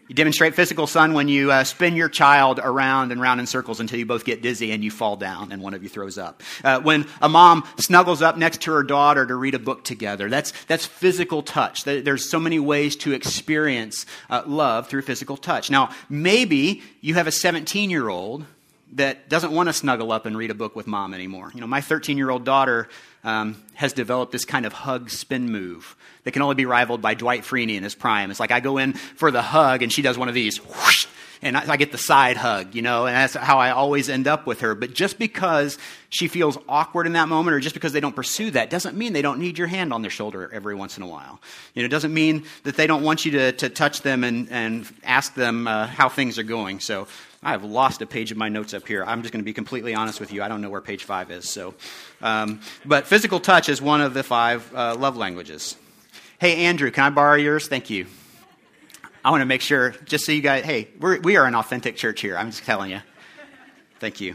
You 0.08 0.14
demonstrate 0.14 0.54
physical 0.54 0.86
son 0.86 1.14
when 1.14 1.26
you 1.26 1.50
uh, 1.50 1.64
spin 1.64 1.96
your 1.96 2.08
child 2.08 2.60
around 2.62 3.10
and 3.10 3.20
round 3.20 3.40
in 3.40 3.46
circles 3.46 3.80
until 3.80 3.98
you 3.98 4.06
both 4.06 4.24
get 4.24 4.40
dizzy 4.40 4.70
and 4.70 4.84
you 4.84 4.90
fall 4.90 5.16
down 5.16 5.50
and 5.50 5.60
one 5.60 5.74
of 5.74 5.82
you 5.82 5.88
throws 5.88 6.16
up. 6.16 6.44
Uh, 6.62 6.80
when 6.80 7.06
a 7.20 7.28
mom 7.28 7.64
snuggles 7.78 8.22
up 8.22 8.36
next 8.36 8.62
to 8.62 8.72
her 8.72 8.84
daughter 8.84 9.26
to 9.26 9.34
read 9.34 9.54
a 9.56 9.58
book 9.58 9.82
together, 9.82 10.30
that's, 10.30 10.52
that's 10.66 10.86
physical 10.86 11.42
touch. 11.42 11.82
There's 11.82 12.30
so 12.30 12.38
many 12.38 12.60
ways 12.60 12.94
to 12.96 13.12
experience 13.12 14.06
uh, 14.30 14.42
love 14.46 14.88
through 14.88 15.02
physical 15.02 15.36
touch. 15.36 15.70
Now, 15.70 15.90
maybe 16.08 16.82
you 17.00 17.14
have 17.14 17.26
a 17.26 17.32
17 17.32 17.90
year 17.90 18.08
old 18.08 18.44
that 18.92 19.28
doesn't 19.28 19.52
want 19.52 19.68
to 19.68 19.72
snuggle 19.72 20.12
up 20.12 20.26
and 20.26 20.36
read 20.36 20.50
a 20.50 20.54
book 20.54 20.76
with 20.76 20.86
mom 20.86 21.12
anymore. 21.12 21.50
You 21.54 21.60
know, 21.60 21.66
my 21.66 21.80
13 21.80 22.16
year 22.16 22.30
old 22.30 22.44
daughter 22.44 22.88
um, 23.24 23.62
has 23.74 23.92
developed 23.92 24.32
this 24.32 24.44
kind 24.44 24.64
of 24.64 24.72
hug 24.72 25.10
spin 25.10 25.50
move 25.50 25.96
that 26.24 26.32
can 26.32 26.42
only 26.42 26.54
be 26.54 26.66
rivaled 26.66 27.02
by 27.02 27.14
Dwight 27.14 27.42
Freeney 27.42 27.76
in 27.76 27.82
his 27.82 27.94
prime. 27.94 28.30
It's 28.30 28.40
like 28.40 28.52
I 28.52 28.60
go 28.60 28.78
in 28.78 28.92
for 28.92 29.30
the 29.30 29.42
hug 29.42 29.82
and 29.82 29.92
she 29.92 30.02
does 30.02 30.16
one 30.16 30.28
of 30.28 30.34
these, 30.34 30.58
whoosh, 30.58 31.06
and 31.42 31.56
I, 31.56 31.72
I 31.72 31.76
get 31.76 31.92
the 31.92 31.98
side 31.98 32.36
hug, 32.36 32.74
you 32.74 32.82
know, 32.82 33.06
and 33.06 33.16
that's 33.16 33.34
how 33.34 33.58
I 33.58 33.70
always 33.70 34.08
end 34.08 34.28
up 34.28 34.46
with 34.46 34.60
her. 34.60 34.74
But 34.74 34.94
just 34.94 35.18
because 35.18 35.76
she 36.08 36.28
feels 36.28 36.56
awkward 36.68 37.06
in 37.06 37.14
that 37.14 37.28
moment 37.28 37.54
or 37.54 37.60
just 37.60 37.74
because 37.74 37.92
they 37.92 38.00
don't 38.00 38.14
pursue 38.14 38.52
that 38.52 38.70
doesn't 38.70 38.96
mean 38.96 39.12
they 39.12 39.22
don't 39.22 39.40
need 39.40 39.58
your 39.58 39.66
hand 39.66 39.92
on 39.92 40.02
their 40.02 40.10
shoulder 40.10 40.48
every 40.52 40.74
once 40.74 40.96
in 40.96 41.02
a 41.02 41.06
while. 41.06 41.40
You 41.74 41.82
know, 41.82 41.86
it 41.86 41.90
doesn't 41.90 42.14
mean 42.14 42.44
that 42.62 42.76
they 42.76 42.86
don't 42.86 43.02
want 43.02 43.24
you 43.24 43.32
to, 43.32 43.52
to 43.52 43.68
touch 43.68 44.02
them 44.02 44.24
and, 44.24 44.48
and 44.50 44.86
ask 45.04 45.34
them 45.34 45.66
uh, 45.66 45.86
how 45.86 46.08
things 46.08 46.38
are 46.38 46.44
going. 46.44 46.80
So 46.80 47.08
I've 47.46 47.62
lost 47.62 48.02
a 48.02 48.06
page 48.06 48.32
of 48.32 48.36
my 48.36 48.48
notes 48.48 48.74
up 48.74 48.88
here. 48.88 49.04
I'm 49.04 49.22
just 49.22 49.32
going 49.32 49.40
to 49.40 49.44
be 49.44 49.52
completely 49.52 49.94
honest 49.94 50.18
with 50.18 50.32
you. 50.32 50.42
I 50.42 50.48
don't 50.48 50.60
know 50.60 50.68
where 50.68 50.80
page 50.80 51.04
five 51.04 51.30
is. 51.30 51.48
So, 51.48 51.74
um, 52.20 52.60
but 52.84 53.06
physical 53.06 53.38
touch 53.38 53.68
is 53.68 53.80
one 53.80 54.00
of 54.00 54.14
the 54.14 54.24
five 54.24 54.74
uh, 54.74 54.96
love 54.96 55.16
languages. 55.16 55.76
Hey, 56.40 56.64
Andrew, 56.64 56.90
can 56.90 57.04
I 57.04 57.10
borrow 57.10 57.36
yours? 57.36 57.68
Thank 57.68 57.88
you. 57.88 58.06
I 59.24 59.30
want 59.30 59.42
to 59.42 59.46
make 59.46 59.60
sure, 59.60 59.90
just 60.06 60.26
so 60.26 60.32
you 60.32 60.42
guys, 60.42 60.64
hey, 60.64 60.88
we're, 60.98 61.20
we 61.20 61.36
are 61.36 61.46
an 61.46 61.54
authentic 61.54 61.96
church 61.96 62.20
here. 62.20 62.36
I'm 62.36 62.50
just 62.50 62.64
telling 62.64 62.90
you. 62.90 63.00
Thank 64.00 64.20
you. 64.20 64.34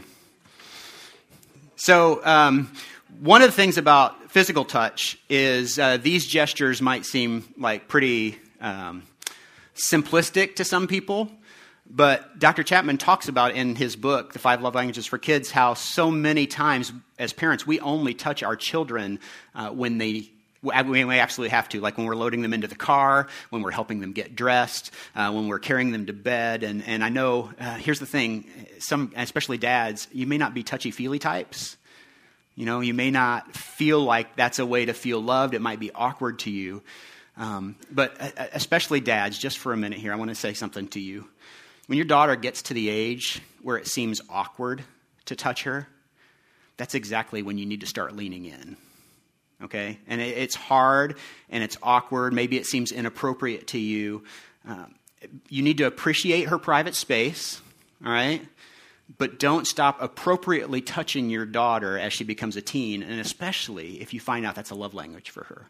So, 1.76 2.24
um, 2.24 2.72
One 3.20 3.42
of 3.42 3.48
the 3.48 3.52
things 3.52 3.76
about 3.76 4.30
physical 4.30 4.64
touch 4.64 5.18
is 5.28 5.78
uh, 5.78 5.98
these 5.98 6.26
gestures 6.26 6.80
might 6.80 7.04
seem 7.04 7.44
like 7.58 7.86
pretty 7.86 8.38
um, 8.60 9.02
simplistic 9.76 10.56
to 10.56 10.64
some 10.64 10.86
people, 10.86 11.30
but 11.94 12.38
Dr. 12.38 12.62
Chapman 12.62 12.96
talks 12.96 13.28
about 13.28 13.54
in 13.54 13.76
his 13.76 13.96
book, 13.96 14.32
The 14.32 14.38
Five 14.38 14.62
Love 14.62 14.74
Languages 14.74 15.04
for 15.04 15.18
Kids, 15.18 15.50
how 15.50 15.74
so 15.74 16.10
many 16.10 16.46
times 16.46 16.90
as 17.18 17.34
parents 17.34 17.66
we 17.66 17.80
only 17.80 18.14
touch 18.14 18.42
our 18.42 18.56
children 18.56 19.20
uh, 19.54 19.68
when 19.70 19.98
they 19.98 20.30
we 20.62 20.72
absolutely 20.72 21.50
have 21.50 21.68
to, 21.70 21.80
like 21.80 21.98
when 21.98 22.06
we're 22.06 22.14
loading 22.14 22.40
them 22.42 22.54
into 22.54 22.68
the 22.68 22.76
car, 22.76 23.26
when 23.50 23.62
we're 23.62 23.72
helping 23.72 24.00
them 24.00 24.12
get 24.12 24.36
dressed, 24.36 24.92
uh, 25.16 25.30
when 25.32 25.48
we're 25.48 25.58
carrying 25.58 25.90
them 25.90 26.06
to 26.06 26.12
bed. 26.12 26.62
And, 26.62 26.84
and 26.86 27.02
I 27.02 27.08
know, 27.08 27.50
uh, 27.58 27.74
here's 27.74 27.98
the 27.98 28.06
thing, 28.06 28.44
some, 28.78 29.12
especially 29.16 29.58
dads, 29.58 30.06
you 30.12 30.26
may 30.26 30.38
not 30.38 30.54
be 30.54 30.62
touchy 30.62 30.92
feely 30.92 31.18
types. 31.18 31.76
You 32.54 32.64
know, 32.64 32.78
you 32.78 32.94
may 32.94 33.10
not 33.10 33.56
feel 33.56 34.04
like 34.04 34.36
that's 34.36 34.60
a 34.60 34.66
way 34.66 34.84
to 34.84 34.94
feel 34.94 35.20
loved. 35.20 35.54
It 35.54 35.60
might 35.60 35.80
be 35.80 35.90
awkward 35.90 36.38
to 36.40 36.50
you. 36.50 36.82
Um, 37.36 37.74
but 37.90 38.14
uh, 38.20 38.46
especially 38.52 39.00
dads, 39.00 39.38
just 39.38 39.58
for 39.58 39.72
a 39.72 39.76
minute 39.76 39.98
here, 39.98 40.12
I 40.12 40.16
want 40.16 40.28
to 40.28 40.34
say 40.36 40.52
something 40.54 40.86
to 40.88 41.00
you. 41.00 41.28
When 41.86 41.96
your 41.96 42.06
daughter 42.06 42.36
gets 42.36 42.62
to 42.62 42.74
the 42.74 42.88
age 42.88 43.42
where 43.60 43.76
it 43.76 43.86
seems 43.86 44.20
awkward 44.28 44.82
to 45.26 45.36
touch 45.36 45.64
her, 45.64 45.88
that's 46.76 46.94
exactly 46.94 47.42
when 47.42 47.58
you 47.58 47.66
need 47.66 47.80
to 47.80 47.86
start 47.86 48.16
leaning 48.16 48.44
in 48.44 48.76
okay? 49.64 49.98
And 50.06 50.20
it's 50.20 50.54
hard 50.54 51.16
and 51.50 51.62
it's 51.62 51.76
awkward. 51.82 52.32
Maybe 52.32 52.56
it 52.56 52.66
seems 52.66 52.92
inappropriate 52.92 53.68
to 53.68 53.78
you. 53.78 54.24
Um, 54.66 54.94
you 55.48 55.62
need 55.62 55.78
to 55.78 55.84
appreciate 55.84 56.48
her 56.48 56.58
private 56.58 56.94
space, 56.94 57.60
all 58.04 58.12
right? 58.12 58.46
But 59.18 59.38
don't 59.38 59.66
stop 59.66 60.00
appropriately 60.00 60.80
touching 60.80 61.30
your 61.30 61.44
daughter 61.44 61.98
as 61.98 62.12
she 62.12 62.24
becomes 62.24 62.56
a 62.56 62.62
teen, 62.62 63.02
and 63.02 63.20
especially 63.20 64.00
if 64.00 64.14
you 64.14 64.20
find 64.20 64.46
out 64.46 64.54
that's 64.54 64.70
a 64.70 64.74
love 64.74 64.94
language 64.94 65.30
for 65.30 65.44
her. 65.44 65.68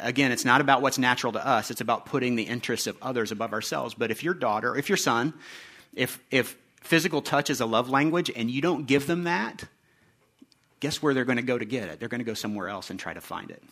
Again, 0.00 0.32
it's 0.32 0.44
not 0.44 0.60
about 0.60 0.82
what's 0.82 0.98
natural 0.98 1.32
to 1.32 1.46
us, 1.46 1.70
it's 1.70 1.80
about 1.80 2.06
putting 2.06 2.36
the 2.36 2.44
interests 2.44 2.86
of 2.86 2.96
others 3.02 3.32
above 3.32 3.52
ourselves. 3.52 3.94
But 3.94 4.10
if 4.10 4.22
your 4.22 4.34
daughter, 4.34 4.76
if 4.76 4.88
your 4.88 4.96
son, 4.96 5.34
if, 5.94 6.18
if 6.30 6.56
physical 6.80 7.22
touch 7.22 7.50
is 7.50 7.60
a 7.60 7.66
love 7.66 7.90
language 7.90 8.30
and 8.34 8.50
you 8.50 8.60
don't 8.60 8.86
give 8.86 9.06
them 9.06 9.24
that, 9.24 9.64
guess 10.80 11.02
where 11.02 11.14
they're 11.14 11.24
going 11.24 11.36
to 11.36 11.42
go 11.42 11.58
to 11.58 11.64
get 11.64 11.88
it? 11.88 12.00
They're 12.00 12.08
going 12.08 12.20
to 12.20 12.24
go 12.24 12.34
somewhere 12.34 12.68
else 12.68 12.90
and 12.90 12.98
try 12.98 13.12
to 13.12 13.20
find 13.20 13.50
it. 13.50 13.62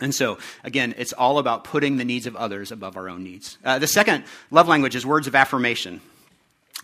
And 0.00 0.14
so, 0.14 0.38
again, 0.64 0.94
it's 0.96 1.12
all 1.12 1.38
about 1.38 1.64
putting 1.64 1.96
the 1.96 2.04
needs 2.04 2.26
of 2.26 2.34
others 2.36 2.72
above 2.72 2.96
our 2.96 3.08
own 3.08 3.22
needs. 3.22 3.58
Uh, 3.64 3.78
the 3.78 3.86
second 3.86 4.24
love 4.50 4.68
language 4.68 4.96
is 4.96 5.04
words 5.04 5.26
of 5.26 5.34
affirmation. 5.34 6.00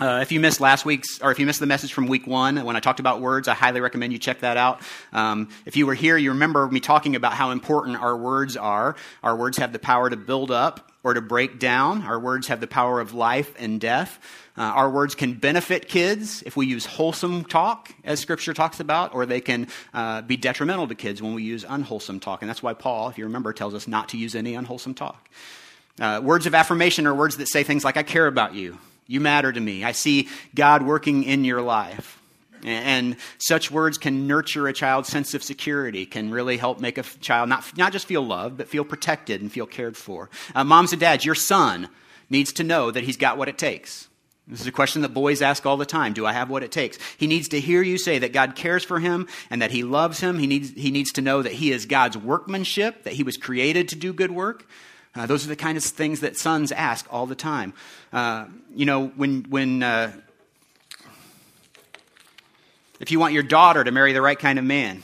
Uh, 0.00 0.20
if 0.22 0.30
you 0.30 0.38
missed 0.38 0.60
last 0.60 0.84
week's, 0.84 1.20
or 1.20 1.32
if 1.32 1.40
you 1.40 1.46
missed 1.46 1.58
the 1.58 1.66
message 1.66 1.92
from 1.92 2.06
week 2.06 2.24
one 2.24 2.64
when 2.64 2.76
I 2.76 2.80
talked 2.80 3.00
about 3.00 3.20
words, 3.20 3.48
I 3.48 3.54
highly 3.54 3.80
recommend 3.80 4.12
you 4.12 4.20
check 4.20 4.40
that 4.40 4.56
out. 4.56 4.80
Um, 5.12 5.48
if 5.66 5.76
you 5.76 5.86
were 5.86 5.94
here, 5.94 6.16
you 6.16 6.30
remember 6.30 6.68
me 6.68 6.78
talking 6.78 7.16
about 7.16 7.32
how 7.32 7.50
important 7.50 7.96
our 7.96 8.16
words 8.16 8.56
are. 8.56 8.94
Our 9.24 9.34
words 9.34 9.58
have 9.58 9.72
the 9.72 9.80
power 9.80 10.08
to 10.08 10.16
build 10.16 10.52
up 10.52 10.92
or 11.02 11.14
to 11.14 11.20
break 11.20 11.58
down. 11.58 12.02
Our 12.02 12.20
words 12.20 12.46
have 12.46 12.60
the 12.60 12.68
power 12.68 13.00
of 13.00 13.12
life 13.12 13.52
and 13.58 13.80
death. 13.80 14.20
Uh, 14.56 14.62
our 14.62 14.88
words 14.88 15.16
can 15.16 15.34
benefit 15.34 15.88
kids 15.88 16.44
if 16.46 16.56
we 16.56 16.66
use 16.66 16.86
wholesome 16.86 17.44
talk, 17.44 17.92
as 18.04 18.20
Scripture 18.20 18.54
talks 18.54 18.78
about, 18.78 19.14
or 19.14 19.26
they 19.26 19.40
can 19.40 19.66
uh, 19.94 20.22
be 20.22 20.36
detrimental 20.36 20.86
to 20.86 20.94
kids 20.94 21.20
when 21.20 21.34
we 21.34 21.42
use 21.42 21.64
unwholesome 21.68 22.20
talk. 22.20 22.42
And 22.42 22.48
that's 22.48 22.62
why 22.62 22.72
Paul, 22.72 23.08
if 23.08 23.18
you 23.18 23.24
remember, 23.24 23.52
tells 23.52 23.74
us 23.74 23.88
not 23.88 24.10
to 24.10 24.16
use 24.16 24.36
any 24.36 24.54
unwholesome 24.54 24.94
talk. 24.94 25.28
Uh, 26.00 26.20
words 26.22 26.46
of 26.46 26.54
affirmation 26.54 27.04
are 27.08 27.14
words 27.14 27.36
that 27.38 27.48
say 27.48 27.64
things 27.64 27.84
like, 27.84 27.96
I 27.96 28.04
care 28.04 28.28
about 28.28 28.54
you. 28.54 28.78
You 29.08 29.20
matter 29.20 29.50
to 29.50 29.58
me. 29.58 29.82
I 29.82 29.92
see 29.92 30.28
God 30.54 30.82
working 30.82 31.24
in 31.24 31.44
your 31.44 31.62
life. 31.62 32.20
And 32.62 33.16
such 33.38 33.70
words 33.70 33.98
can 33.98 34.26
nurture 34.26 34.68
a 34.68 34.72
child's 34.72 35.08
sense 35.08 35.32
of 35.32 35.42
security, 35.42 36.06
can 36.06 36.30
really 36.30 36.56
help 36.56 36.80
make 36.80 36.98
a 36.98 37.02
child 37.02 37.48
not, 37.48 37.76
not 37.76 37.92
just 37.92 38.06
feel 38.06 38.22
loved, 38.22 38.58
but 38.58 38.68
feel 38.68 38.84
protected 38.84 39.40
and 39.40 39.50
feel 39.50 39.66
cared 39.66 39.96
for. 39.96 40.28
Uh, 40.54 40.64
moms 40.64 40.92
and 40.92 41.00
dads, 41.00 41.24
your 41.24 41.34
son 41.34 41.88
needs 42.28 42.52
to 42.54 42.64
know 42.64 42.90
that 42.90 43.04
he's 43.04 43.16
got 43.16 43.38
what 43.38 43.48
it 43.48 43.58
takes. 43.58 44.08
This 44.46 44.60
is 44.60 44.66
a 44.66 44.72
question 44.72 45.02
that 45.02 45.10
boys 45.10 45.42
ask 45.42 45.66
all 45.66 45.76
the 45.76 45.86
time. 45.86 46.14
Do 46.14 46.26
I 46.26 46.32
have 46.32 46.50
what 46.50 46.62
it 46.62 46.72
takes? 46.72 46.98
He 47.16 47.26
needs 47.26 47.48
to 47.48 47.60
hear 47.60 47.82
you 47.82 47.98
say 47.98 48.18
that 48.18 48.32
God 48.32 48.56
cares 48.56 48.82
for 48.82 48.98
him 48.98 49.28
and 49.50 49.62
that 49.62 49.70
he 49.70 49.84
loves 49.84 50.20
him. 50.20 50.38
He 50.38 50.46
needs, 50.46 50.70
he 50.70 50.90
needs 50.90 51.12
to 51.12 51.22
know 51.22 51.42
that 51.42 51.52
he 51.52 51.70
is 51.70 51.86
God's 51.86 52.16
workmanship, 52.16 53.04
that 53.04 53.12
he 53.12 53.22
was 53.22 53.36
created 53.36 53.88
to 53.90 53.96
do 53.96 54.12
good 54.12 54.30
work. 54.30 54.66
Uh, 55.18 55.26
those 55.26 55.44
are 55.44 55.48
the 55.48 55.56
kind 55.56 55.76
of 55.76 55.82
things 55.82 56.20
that 56.20 56.36
sons 56.36 56.70
ask 56.70 57.06
all 57.10 57.26
the 57.26 57.34
time. 57.34 57.74
Uh, 58.12 58.46
you 58.74 58.86
know, 58.86 59.08
when, 59.08 59.42
when 59.50 59.82
uh, 59.82 60.12
if 63.00 63.10
you 63.10 63.18
want 63.18 63.34
your 63.34 63.42
daughter 63.42 63.82
to 63.82 63.90
marry 63.90 64.12
the 64.12 64.22
right 64.22 64.38
kind 64.38 64.60
of 64.60 64.64
man, 64.64 65.02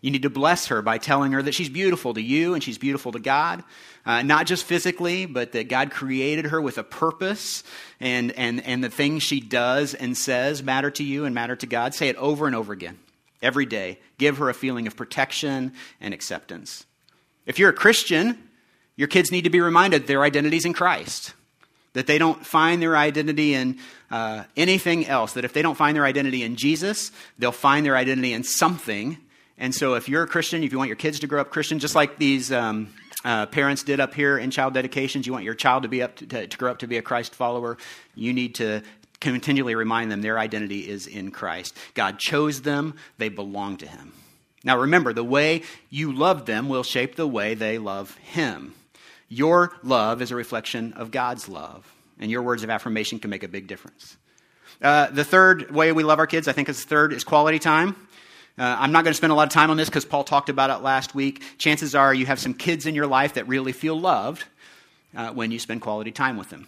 you 0.00 0.10
need 0.10 0.22
to 0.22 0.30
bless 0.30 0.68
her 0.68 0.80
by 0.80 0.96
telling 0.96 1.32
her 1.32 1.42
that 1.42 1.54
she's 1.54 1.68
beautiful 1.68 2.14
to 2.14 2.22
you 2.22 2.54
and 2.54 2.64
she's 2.64 2.78
beautiful 2.78 3.12
to 3.12 3.18
God. 3.18 3.62
Uh, 4.06 4.22
not 4.22 4.46
just 4.46 4.64
physically, 4.64 5.26
but 5.26 5.52
that 5.52 5.68
God 5.68 5.90
created 5.90 6.46
her 6.46 6.60
with 6.60 6.78
a 6.78 6.82
purpose, 6.82 7.62
and, 8.00 8.32
and, 8.32 8.64
and 8.64 8.82
the 8.82 8.88
things 8.88 9.22
she 9.22 9.40
does 9.40 9.92
and 9.92 10.16
says 10.16 10.62
matter 10.62 10.90
to 10.92 11.04
you 11.04 11.26
and 11.26 11.34
matter 11.34 11.54
to 11.54 11.66
God. 11.66 11.94
Say 11.94 12.08
it 12.08 12.16
over 12.16 12.46
and 12.46 12.56
over 12.56 12.72
again, 12.72 12.98
every 13.42 13.66
day. 13.66 13.98
Give 14.16 14.38
her 14.38 14.48
a 14.48 14.54
feeling 14.54 14.86
of 14.86 14.96
protection 14.96 15.74
and 16.00 16.14
acceptance. 16.14 16.86
If 17.44 17.58
you're 17.58 17.68
a 17.68 17.74
Christian, 17.74 18.38
your 19.00 19.08
kids 19.08 19.32
need 19.32 19.44
to 19.44 19.50
be 19.50 19.60
reminded 19.60 20.06
their 20.06 20.22
identity's 20.22 20.64
in 20.64 20.72
Christ. 20.72 21.34
That 21.94 22.06
they 22.06 22.18
don't 22.18 22.46
find 22.46 22.80
their 22.80 22.96
identity 22.96 23.54
in 23.54 23.78
uh, 24.12 24.44
anything 24.56 25.06
else. 25.06 25.32
That 25.32 25.44
if 25.44 25.52
they 25.52 25.62
don't 25.62 25.74
find 25.74 25.96
their 25.96 26.04
identity 26.04 26.44
in 26.44 26.54
Jesus, 26.54 27.10
they'll 27.38 27.50
find 27.50 27.84
their 27.84 27.96
identity 27.96 28.32
in 28.32 28.44
something 28.44 29.18
and 29.60 29.74
so, 29.74 29.92
if 29.92 30.08
you're 30.08 30.22
a 30.22 30.26
Christian, 30.26 30.64
if 30.64 30.72
you 30.72 30.78
want 30.78 30.88
your 30.88 30.96
kids 30.96 31.20
to 31.20 31.26
grow 31.26 31.42
up 31.42 31.50
Christian, 31.50 31.78
just 31.78 31.94
like 31.94 32.16
these 32.16 32.50
um, 32.50 32.88
uh, 33.26 33.44
parents 33.44 33.82
did 33.82 34.00
up 34.00 34.14
here 34.14 34.38
in 34.38 34.50
child 34.50 34.72
dedications, 34.72 35.26
you 35.26 35.34
want 35.34 35.44
your 35.44 35.54
child 35.54 35.82
to 35.82 35.88
be 35.88 36.02
up 36.02 36.16
to, 36.16 36.26
to, 36.26 36.46
to 36.46 36.56
grow 36.56 36.70
up 36.70 36.78
to 36.78 36.86
be 36.86 36.96
a 36.96 37.02
Christ 37.02 37.34
follower, 37.34 37.76
you 38.14 38.32
need 38.32 38.54
to 38.54 38.80
continually 39.20 39.74
remind 39.74 40.10
them 40.10 40.22
their 40.22 40.38
identity 40.38 40.88
is 40.88 41.06
in 41.06 41.30
Christ. 41.30 41.76
God 41.92 42.18
chose 42.18 42.62
them, 42.62 42.94
they 43.18 43.28
belong 43.28 43.76
to 43.76 43.86
Him. 43.86 44.14
Now, 44.64 44.78
remember, 44.78 45.12
the 45.12 45.22
way 45.22 45.62
you 45.90 46.10
love 46.10 46.46
them 46.46 46.70
will 46.70 46.82
shape 46.82 47.16
the 47.16 47.28
way 47.28 47.52
they 47.52 47.76
love 47.76 48.16
Him. 48.16 48.74
Your 49.30 49.72
love 49.84 50.22
is 50.22 50.32
a 50.32 50.36
reflection 50.36 50.92
of 50.94 51.12
God's 51.12 51.48
love, 51.48 51.90
and 52.18 52.30
your 52.30 52.42
words 52.42 52.64
of 52.64 52.68
affirmation 52.68 53.20
can 53.20 53.30
make 53.30 53.44
a 53.44 53.48
big 53.48 53.68
difference. 53.68 54.16
Uh, 54.82 55.06
the 55.06 55.24
third 55.24 55.70
way 55.70 55.92
we 55.92 56.02
love 56.02 56.18
our 56.18 56.26
kids, 56.26 56.48
I 56.48 56.52
think, 56.52 56.68
is 56.68 56.84
third, 56.84 57.12
is 57.12 57.22
quality 57.22 57.60
time. 57.60 57.94
Uh, 58.58 58.76
I'm 58.78 58.90
not 58.90 59.04
going 59.04 59.12
to 59.12 59.16
spend 59.16 59.32
a 59.32 59.36
lot 59.36 59.46
of 59.46 59.52
time 59.52 59.70
on 59.70 59.76
this 59.76 59.88
because 59.88 60.04
Paul 60.04 60.24
talked 60.24 60.48
about 60.48 60.70
it 60.70 60.82
last 60.82 61.14
week. 61.14 61.42
Chances 61.58 61.94
are 61.94 62.12
you 62.12 62.26
have 62.26 62.40
some 62.40 62.54
kids 62.54 62.86
in 62.86 62.96
your 62.96 63.06
life 63.06 63.34
that 63.34 63.46
really 63.46 63.72
feel 63.72 63.98
loved 63.98 64.44
uh, 65.14 65.30
when 65.30 65.52
you 65.52 65.60
spend 65.60 65.80
quality 65.80 66.10
time 66.10 66.36
with 66.36 66.50
them. 66.50 66.66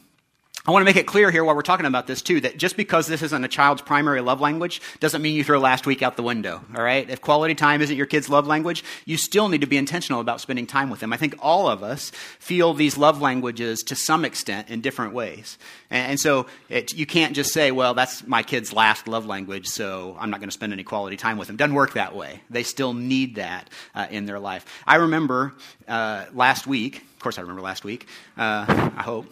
I 0.64 0.70
want 0.70 0.82
to 0.82 0.84
make 0.84 0.94
it 0.94 1.08
clear 1.08 1.32
here 1.32 1.42
while 1.42 1.56
we're 1.56 1.62
talking 1.62 1.86
about 1.86 2.06
this 2.06 2.22
too 2.22 2.40
that 2.42 2.56
just 2.56 2.76
because 2.76 3.08
this 3.08 3.20
isn't 3.22 3.44
a 3.44 3.48
child's 3.48 3.82
primary 3.82 4.20
love 4.20 4.40
language 4.40 4.80
doesn't 5.00 5.20
mean 5.20 5.34
you 5.34 5.42
throw 5.42 5.58
last 5.58 5.86
week 5.86 6.02
out 6.02 6.14
the 6.14 6.22
window, 6.22 6.62
all 6.76 6.84
right? 6.84 7.10
If 7.10 7.20
quality 7.20 7.56
time 7.56 7.82
isn't 7.82 7.96
your 7.96 8.06
kid's 8.06 8.28
love 8.28 8.46
language, 8.46 8.84
you 9.04 9.16
still 9.16 9.48
need 9.48 9.62
to 9.62 9.66
be 9.66 9.76
intentional 9.76 10.20
about 10.20 10.40
spending 10.40 10.68
time 10.68 10.88
with 10.88 11.00
them. 11.00 11.12
I 11.12 11.16
think 11.16 11.34
all 11.40 11.68
of 11.68 11.82
us 11.82 12.10
feel 12.38 12.74
these 12.74 12.96
love 12.96 13.20
languages 13.20 13.82
to 13.84 13.96
some 13.96 14.24
extent 14.24 14.70
in 14.70 14.82
different 14.82 15.14
ways. 15.14 15.58
And, 15.90 16.12
and 16.12 16.20
so 16.20 16.46
it, 16.68 16.94
you 16.94 17.06
can't 17.06 17.34
just 17.34 17.52
say, 17.52 17.72
well, 17.72 17.94
that's 17.94 18.24
my 18.28 18.44
kid's 18.44 18.72
last 18.72 19.08
love 19.08 19.26
language, 19.26 19.66
so 19.66 20.16
I'm 20.20 20.30
not 20.30 20.38
going 20.38 20.48
to 20.48 20.54
spend 20.54 20.72
any 20.72 20.84
quality 20.84 21.16
time 21.16 21.38
with 21.38 21.48
them. 21.48 21.56
Doesn't 21.56 21.74
work 21.74 21.94
that 21.94 22.14
way. 22.14 22.40
They 22.50 22.62
still 22.62 22.94
need 22.94 23.34
that 23.34 23.68
uh, 23.96 24.06
in 24.12 24.26
their 24.26 24.38
life. 24.38 24.64
I 24.86 24.94
remember 24.96 25.54
uh, 25.88 26.26
last 26.32 26.68
week, 26.68 26.98
of 26.98 27.18
course 27.18 27.36
I 27.36 27.40
remember 27.40 27.62
last 27.62 27.82
week, 27.82 28.06
uh, 28.38 28.64
I 28.96 29.02
hope. 29.02 29.26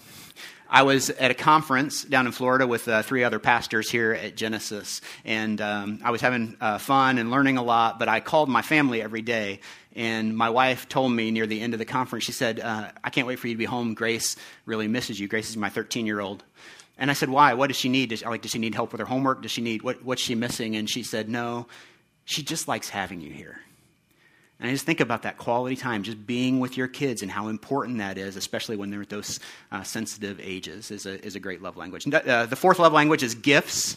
I 0.73 0.83
was 0.85 1.11
at 1.11 1.33
a 1.33 1.35
conference 1.35 2.05
down 2.05 2.27
in 2.27 2.33
Florida 2.33 2.65
with 2.65 2.87
uh, 2.87 3.03
three 3.03 3.25
other 3.25 3.41
pastors 3.41 3.91
here 3.91 4.13
at 4.13 4.37
Genesis, 4.37 5.01
and 5.25 5.61
um, 5.61 6.01
I 6.05 6.13
was 6.13 6.21
having 6.21 6.57
uh, 6.61 6.79
fun 6.79 7.19
and 7.19 7.29
learning 7.33 7.59
a 7.59 7.63
lot. 7.63 7.99
But 7.99 8.09
I 8.09 8.21
called 8.21 8.49
my 8.49 8.63
family 8.63 9.03
every 9.03 9.21
day, 9.21 9.61
and 9.97 10.37
my 10.37 10.49
wife 10.49 10.89
told 10.89 11.11
me 11.11 11.33
near 11.33 11.49
the 11.49 11.61
end 11.61 11.73
of 11.73 11.81
the 11.81 11.85
conference, 11.85 12.25
she 12.25 12.31
said, 12.31 12.61
uh, 12.61 12.93
"I 13.03 13.11
can't 13.11 13.27
wait 13.27 13.41
for 13.41 13.49
you 13.49 13.55
to 13.55 13.59
be 13.59 13.65
home. 13.65 13.95
Grace 13.95 14.37
really 14.65 14.87
misses 14.87 15.19
you. 15.19 15.27
Grace 15.27 15.51
is 15.51 15.57
my 15.57 15.71
13 15.71 16.07
year 16.07 16.21
old." 16.21 16.45
And 16.97 17.11
I 17.11 17.15
said, 17.15 17.31
"Why? 17.31 17.55
What 17.55 17.67
does 17.67 17.77
she 17.77 17.89
need? 17.89 18.11
Does, 18.11 18.25
like, 18.25 18.43
does 18.43 18.53
she 18.53 18.61
need 18.61 18.77
help 18.77 18.93
with 18.93 19.01
her 19.01 19.07
homework? 19.07 19.43
Does 19.43 19.51
she 19.51 19.63
need 19.63 19.83
what, 19.83 20.05
what's 20.05 20.23
she 20.23 20.37
missing?" 20.37 20.77
And 20.77 20.89
she 20.89 21.03
said, 21.03 21.29
"No, 21.29 21.67
she 22.25 22.45
just 22.45 22.69
likes 22.69 22.89
having 22.89 23.21
you 23.21 23.33
here." 23.33 23.61
And 24.61 24.69
I 24.69 24.73
just 24.73 24.85
think 24.85 25.01
about 25.01 25.23
that 25.23 25.39
quality 25.39 25.75
time, 25.75 26.03
just 26.03 26.27
being 26.27 26.61
with 26.61 26.77
your 26.77 26.87
kids 26.87 27.23
and 27.23 27.31
how 27.31 27.49
important 27.49 27.97
that 27.99 28.19
is, 28.19 28.37
especially 28.37 28.77
when 28.77 28.91
they're 28.91 29.01
at 29.01 29.09
those 29.09 29.41
uh, 29.73 29.83
sensitive 29.83 30.39
ages, 30.39 30.91
is 30.91 31.07
a, 31.07 31.25
is 31.25 31.35
a 31.35 31.41
great 31.41 31.63
love 31.63 31.79
language. 31.79 32.07
Uh, 32.13 32.45
the 32.45 32.57
fourth 32.57 32.79
love 32.79 32.93
language 32.93 33.23
is 33.23 33.35
gifts. 33.35 33.97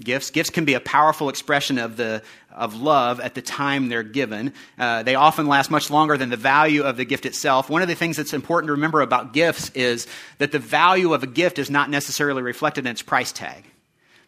Gifts. 0.00 0.30
Gifts 0.30 0.50
can 0.50 0.64
be 0.64 0.74
a 0.74 0.80
powerful 0.80 1.28
expression 1.28 1.78
of, 1.78 1.96
the, 1.96 2.22
of 2.52 2.80
love 2.80 3.18
at 3.18 3.34
the 3.34 3.42
time 3.42 3.88
they're 3.88 4.04
given. 4.04 4.52
Uh, 4.78 5.02
they 5.02 5.16
often 5.16 5.46
last 5.46 5.72
much 5.72 5.90
longer 5.90 6.16
than 6.16 6.30
the 6.30 6.36
value 6.36 6.82
of 6.84 6.96
the 6.96 7.04
gift 7.04 7.26
itself. 7.26 7.68
One 7.68 7.82
of 7.82 7.88
the 7.88 7.96
things 7.96 8.16
that's 8.16 8.32
important 8.32 8.68
to 8.68 8.72
remember 8.72 9.00
about 9.00 9.32
gifts 9.32 9.70
is 9.70 10.06
that 10.38 10.52
the 10.52 10.58
value 10.60 11.14
of 11.14 11.24
a 11.24 11.26
gift 11.26 11.58
is 11.58 11.68
not 11.68 11.90
necessarily 11.90 12.42
reflected 12.42 12.86
in 12.86 12.92
its 12.92 13.02
price 13.02 13.32
tag. 13.32 13.64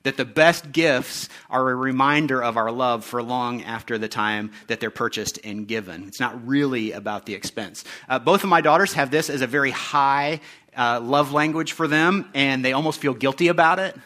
That 0.04 0.16
the 0.16 0.24
best 0.24 0.70
gifts 0.70 1.28
are 1.50 1.68
a 1.68 1.74
reminder 1.74 2.42
of 2.42 2.56
our 2.56 2.70
love 2.70 3.04
for 3.04 3.22
long 3.22 3.62
after 3.62 3.98
the 3.98 4.08
time 4.08 4.52
that 4.68 4.78
they're 4.78 4.90
purchased 4.90 5.38
and 5.42 5.66
given. 5.66 6.04
It's 6.06 6.20
not 6.20 6.46
really 6.46 6.92
about 6.92 7.26
the 7.26 7.34
expense. 7.34 7.84
Uh, 8.08 8.18
both 8.18 8.44
of 8.44 8.50
my 8.50 8.60
daughters 8.60 8.92
have 8.92 9.10
this 9.10 9.28
as 9.28 9.40
a 9.40 9.46
very 9.46 9.70
high 9.70 10.40
uh, 10.76 11.00
love 11.02 11.32
language 11.32 11.72
for 11.72 11.88
them, 11.88 12.30
and 12.34 12.64
they 12.64 12.72
almost 12.72 13.00
feel 13.00 13.14
guilty 13.14 13.48
about 13.48 13.78
it. 13.78 13.96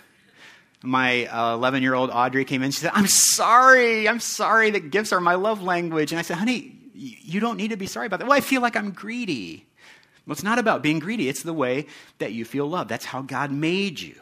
My 0.82 1.28
11 1.56 1.78
uh, 1.78 1.82
year 1.82 1.94
old 1.94 2.10
Audrey 2.10 2.44
came 2.44 2.62
in. 2.62 2.70
She 2.70 2.80
said, 2.80 2.92
I'm 2.94 3.08
sorry. 3.08 4.08
I'm 4.08 4.20
sorry 4.20 4.70
that 4.70 4.90
gifts 4.90 5.12
are 5.12 5.20
my 5.20 5.34
love 5.34 5.60
language. 5.60 6.12
And 6.12 6.20
I 6.20 6.22
said, 6.22 6.36
honey, 6.36 6.76
you 6.94 7.40
don't 7.40 7.56
need 7.56 7.70
to 7.70 7.76
be 7.76 7.88
sorry 7.88 8.06
about 8.06 8.20
that. 8.20 8.28
Well, 8.28 8.36
I 8.36 8.40
feel 8.40 8.62
like 8.62 8.76
I'm 8.76 8.92
greedy. 8.92 9.66
Well, 10.24 10.34
it's 10.34 10.44
not 10.44 10.60
about 10.60 10.82
being 10.82 10.98
greedy, 11.00 11.28
it's 11.28 11.42
the 11.42 11.54
way 11.54 11.86
that 12.18 12.32
you 12.32 12.44
feel 12.44 12.68
loved. 12.68 12.90
That's 12.90 13.06
how 13.06 13.22
God 13.22 13.50
made 13.50 13.98
you. 13.98 14.14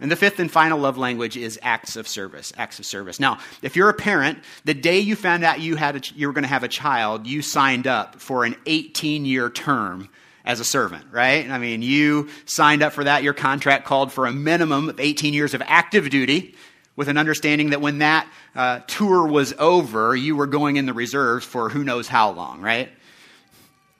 And 0.00 0.10
the 0.10 0.16
fifth 0.16 0.38
and 0.38 0.50
final 0.50 0.78
love 0.78 0.96
language 0.96 1.36
is 1.36 1.58
acts 1.62 1.96
of 1.96 2.06
service. 2.06 2.52
Acts 2.56 2.78
of 2.78 2.86
service. 2.86 3.18
Now, 3.18 3.38
if 3.62 3.74
you're 3.74 3.88
a 3.88 3.94
parent, 3.94 4.38
the 4.64 4.74
day 4.74 5.00
you 5.00 5.16
found 5.16 5.42
out 5.44 5.60
you, 5.60 5.76
had 5.76 5.96
a, 5.96 6.00
you 6.14 6.28
were 6.28 6.32
going 6.32 6.44
to 6.44 6.48
have 6.48 6.62
a 6.62 6.68
child, 6.68 7.26
you 7.26 7.42
signed 7.42 7.86
up 7.86 8.20
for 8.20 8.44
an 8.44 8.54
18 8.66 9.24
year 9.24 9.50
term 9.50 10.08
as 10.44 10.60
a 10.60 10.64
servant, 10.64 11.04
right? 11.10 11.50
I 11.50 11.58
mean, 11.58 11.82
you 11.82 12.28
signed 12.46 12.82
up 12.82 12.92
for 12.92 13.04
that. 13.04 13.22
Your 13.22 13.34
contract 13.34 13.84
called 13.84 14.12
for 14.12 14.26
a 14.26 14.32
minimum 14.32 14.88
of 14.88 15.00
18 15.00 15.34
years 15.34 15.52
of 15.52 15.62
active 15.66 16.10
duty 16.10 16.54
with 16.96 17.08
an 17.08 17.18
understanding 17.18 17.70
that 17.70 17.80
when 17.80 17.98
that 17.98 18.28
uh, 18.54 18.80
tour 18.86 19.26
was 19.26 19.52
over, 19.58 20.16
you 20.16 20.36
were 20.36 20.46
going 20.46 20.76
in 20.76 20.86
the 20.86 20.92
reserves 20.92 21.44
for 21.44 21.68
who 21.68 21.84
knows 21.84 22.08
how 22.08 22.30
long, 22.30 22.60
right? 22.60 22.88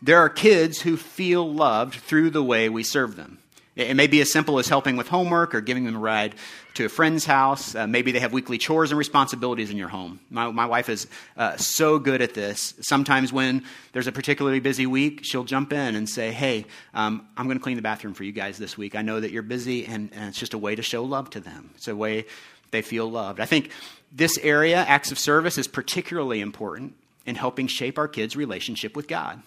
There 0.00 0.18
are 0.18 0.28
kids 0.28 0.80
who 0.80 0.96
feel 0.96 1.52
loved 1.52 1.94
through 1.94 2.30
the 2.30 2.42
way 2.42 2.68
we 2.68 2.82
serve 2.82 3.16
them. 3.16 3.38
It 3.78 3.94
may 3.94 4.08
be 4.08 4.20
as 4.20 4.32
simple 4.32 4.58
as 4.58 4.68
helping 4.68 4.96
with 4.96 5.06
homework 5.06 5.54
or 5.54 5.60
giving 5.60 5.84
them 5.84 5.94
a 5.94 6.00
ride 6.00 6.34
to 6.74 6.86
a 6.86 6.88
friend's 6.88 7.24
house. 7.24 7.76
Uh, 7.76 7.86
maybe 7.86 8.10
they 8.10 8.18
have 8.18 8.32
weekly 8.32 8.58
chores 8.58 8.90
and 8.90 8.98
responsibilities 8.98 9.70
in 9.70 9.76
your 9.76 9.88
home. 9.88 10.18
My, 10.30 10.50
my 10.50 10.66
wife 10.66 10.88
is 10.88 11.06
uh, 11.36 11.56
so 11.58 12.00
good 12.00 12.20
at 12.20 12.34
this. 12.34 12.74
Sometimes 12.80 13.32
when 13.32 13.62
there's 13.92 14.08
a 14.08 14.12
particularly 14.12 14.58
busy 14.58 14.86
week, 14.86 15.20
she'll 15.22 15.44
jump 15.44 15.72
in 15.72 15.94
and 15.94 16.08
say, 16.08 16.32
Hey, 16.32 16.66
um, 16.92 17.24
I'm 17.36 17.46
going 17.46 17.56
to 17.56 17.62
clean 17.62 17.76
the 17.76 17.82
bathroom 17.82 18.14
for 18.14 18.24
you 18.24 18.32
guys 18.32 18.58
this 18.58 18.76
week. 18.76 18.96
I 18.96 19.02
know 19.02 19.20
that 19.20 19.30
you're 19.30 19.44
busy, 19.44 19.86
and, 19.86 20.10
and 20.12 20.28
it's 20.28 20.40
just 20.40 20.54
a 20.54 20.58
way 20.58 20.74
to 20.74 20.82
show 20.82 21.04
love 21.04 21.30
to 21.30 21.40
them. 21.40 21.70
It's 21.76 21.86
a 21.86 21.94
way 21.94 22.26
they 22.72 22.82
feel 22.82 23.08
loved. 23.08 23.38
I 23.38 23.46
think 23.46 23.70
this 24.10 24.38
area, 24.38 24.78
acts 24.78 25.12
of 25.12 25.20
service, 25.20 25.56
is 25.56 25.68
particularly 25.68 26.40
important 26.40 26.94
in 27.26 27.36
helping 27.36 27.68
shape 27.68 27.96
our 27.96 28.08
kids' 28.08 28.34
relationship 28.34 28.96
with 28.96 29.06
God. 29.06 29.40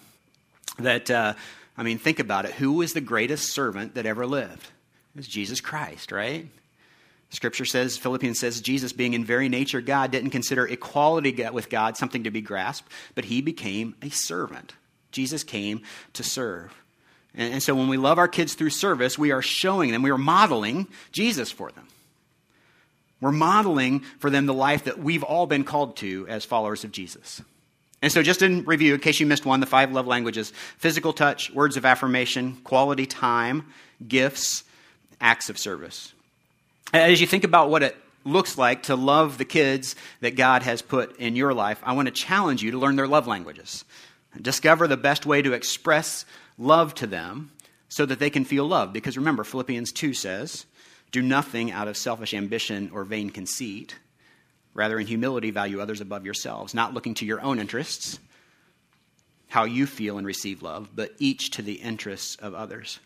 That, 0.78 1.10
uh, 1.10 1.34
I 1.76 1.82
mean, 1.82 1.98
think 1.98 2.18
about 2.18 2.44
it. 2.44 2.52
Who 2.52 2.74
was 2.74 2.92
the 2.92 3.00
greatest 3.00 3.52
servant 3.52 3.94
that 3.94 4.06
ever 4.06 4.26
lived? 4.26 4.64
It 5.14 5.16
was 5.16 5.28
Jesus 5.28 5.60
Christ, 5.60 6.12
right? 6.12 6.48
Scripture 7.30 7.64
says, 7.64 7.96
Philippians 7.96 8.38
says, 8.38 8.60
Jesus, 8.60 8.92
being 8.92 9.14
in 9.14 9.24
very 9.24 9.48
nature 9.48 9.80
God, 9.80 10.10
didn't 10.10 10.30
consider 10.30 10.66
equality 10.66 11.32
with 11.50 11.70
God 11.70 11.96
something 11.96 12.24
to 12.24 12.30
be 12.30 12.42
grasped, 12.42 12.90
but 13.14 13.24
he 13.24 13.40
became 13.40 13.94
a 14.02 14.10
servant. 14.10 14.74
Jesus 15.12 15.42
came 15.42 15.82
to 16.12 16.22
serve. 16.22 16.74
And, 17.34 17.54
and 17.54 17.62
so 17.62 17.74
when 17.74 17.88
we 17.88 17.96
love 17.96 18.18
our 18.18 18.28
kids 18.28 18.52
through 18.52 18.70
service, 18.70 19.18
we 19.18 19.32
are 19.32 19.40
showing 19.40 19.92
them, 19.92 20.02
we 20.02 20.10
are 20.10 20.18
modeling 20.18 20.88
Jesus 21.10 21.50
for 21.50 21.72
them. 21.72 21.88
We're 23.22 23.32
modeling 23.32 24.00
for 24.18 24.28
them 24.28 24.46
the 24.46 24.52
life 24.52 24.84
that 24.84 24.98
we've 24.98 25.22
all 25.22 25.46
been 25.46 25.64
called 25.64 25.96
to 25.98 26.26
as 26.28 26.44
followers 26.44 26.84
of 26.84 26.92
Jesus. 26.92 27.40
And 28.02 28.10
so, 28.10 28.20
just 28.20 28.42
in 28.42 28.64
review, 28.64 28.94
in 28.94 29.00
case 29.00 29.20
you 29.20 29.26
missed 29.26 29.46
one, 29.46 29.60
the 29.60 29.66
five 29.66 29.92
love 29.92 30.08
languages 30.08 30.52
physical 30.76 31.12
touch, 31.12 31.50
words 31.52 31.76
of 31.76 31.84
affirmation, 31.84 32.56
quality 32.64 33.06
time, 33.06 33.72
gifts, 34.06 34.64
acts 35.20 35.48
of 35.48 35.56
service. 35.56 36.12
As 36.92 37.20
you 37.20 37.26
think 37.26 37.44
about 37.44 37.70
what 37.70 37.84
it 37.84 37.96
looks 38.24 38.58
like 38.58 38.84
to 38.84 38.96
love 38.96 39.38
the 39.38 39.44
kids 39.44 39.96
that 40.20 40.36
God 40.36 40.64
has 40.64 40.82
put 40.82 41.16
in 41.16 41.36
your 41.36 41.54
life, 41.54 41.80
I 41.84 41.92
want 41.92 42.06
to 42.06 42.12
challenge 42.12 42.62
you 42.62 42.72
to 42.72 42.78
learn 42.78 42.96
their 42.96 43.08
love 43.08 43.26
languages. 43.26 43.84
Discover 44.40 44.88
the 44.88 44.96
best 44.96 45.24
way 45.24 45.40
to 45.40 45.52
express 45.52 46.24
love 46.58 46.94
to 46.96 47.06
them 47.06 47.52
so 47.88 48.04
that 48.06 48.18
they 48.18 48.30
can 48.30 48.44
feel 48.44 48.66
loved. 48.66 48.92
Because 48.92 49.16
remember, 49.16 49.44
Philippians 49.44 49.92
2 49.92 50.14
says, 50.14 50.66
Do 51.12 51.22
nothing 51.22 51.70
out 51.70 51.88
of 51.88 51.96
selfish 51.96 52.34
ambition 52.34 52.90
or 52.92 53.04
vain 53.04 53.30
conceit 53.30 53.96
Rather, 54.74 54.98
in 54.98 55.06
humility, 55.06 55.50
value 55.50 55.80
others 55.80 56.00
above 56.00 56.24
yourselves, 56.24 56.74
not 56.74 56.94
looking 56.94 57.14
to 57.14 57.26
your 57.26 57.40
own 57.42 57.58
interests, 57.58 58.18
how 59.48 59.64
you 59.64 59.86
feel 59.86 60.16
and 60.16 60.26
receive 60.26 60.62
love, 60.62 60.90
but 60.94 61.12
each 61.18 61.50
to 61.50 61.62
the 61.62 61.74
interests 61.74 62.36
of 62.36 62.54
others. 62.54 62.98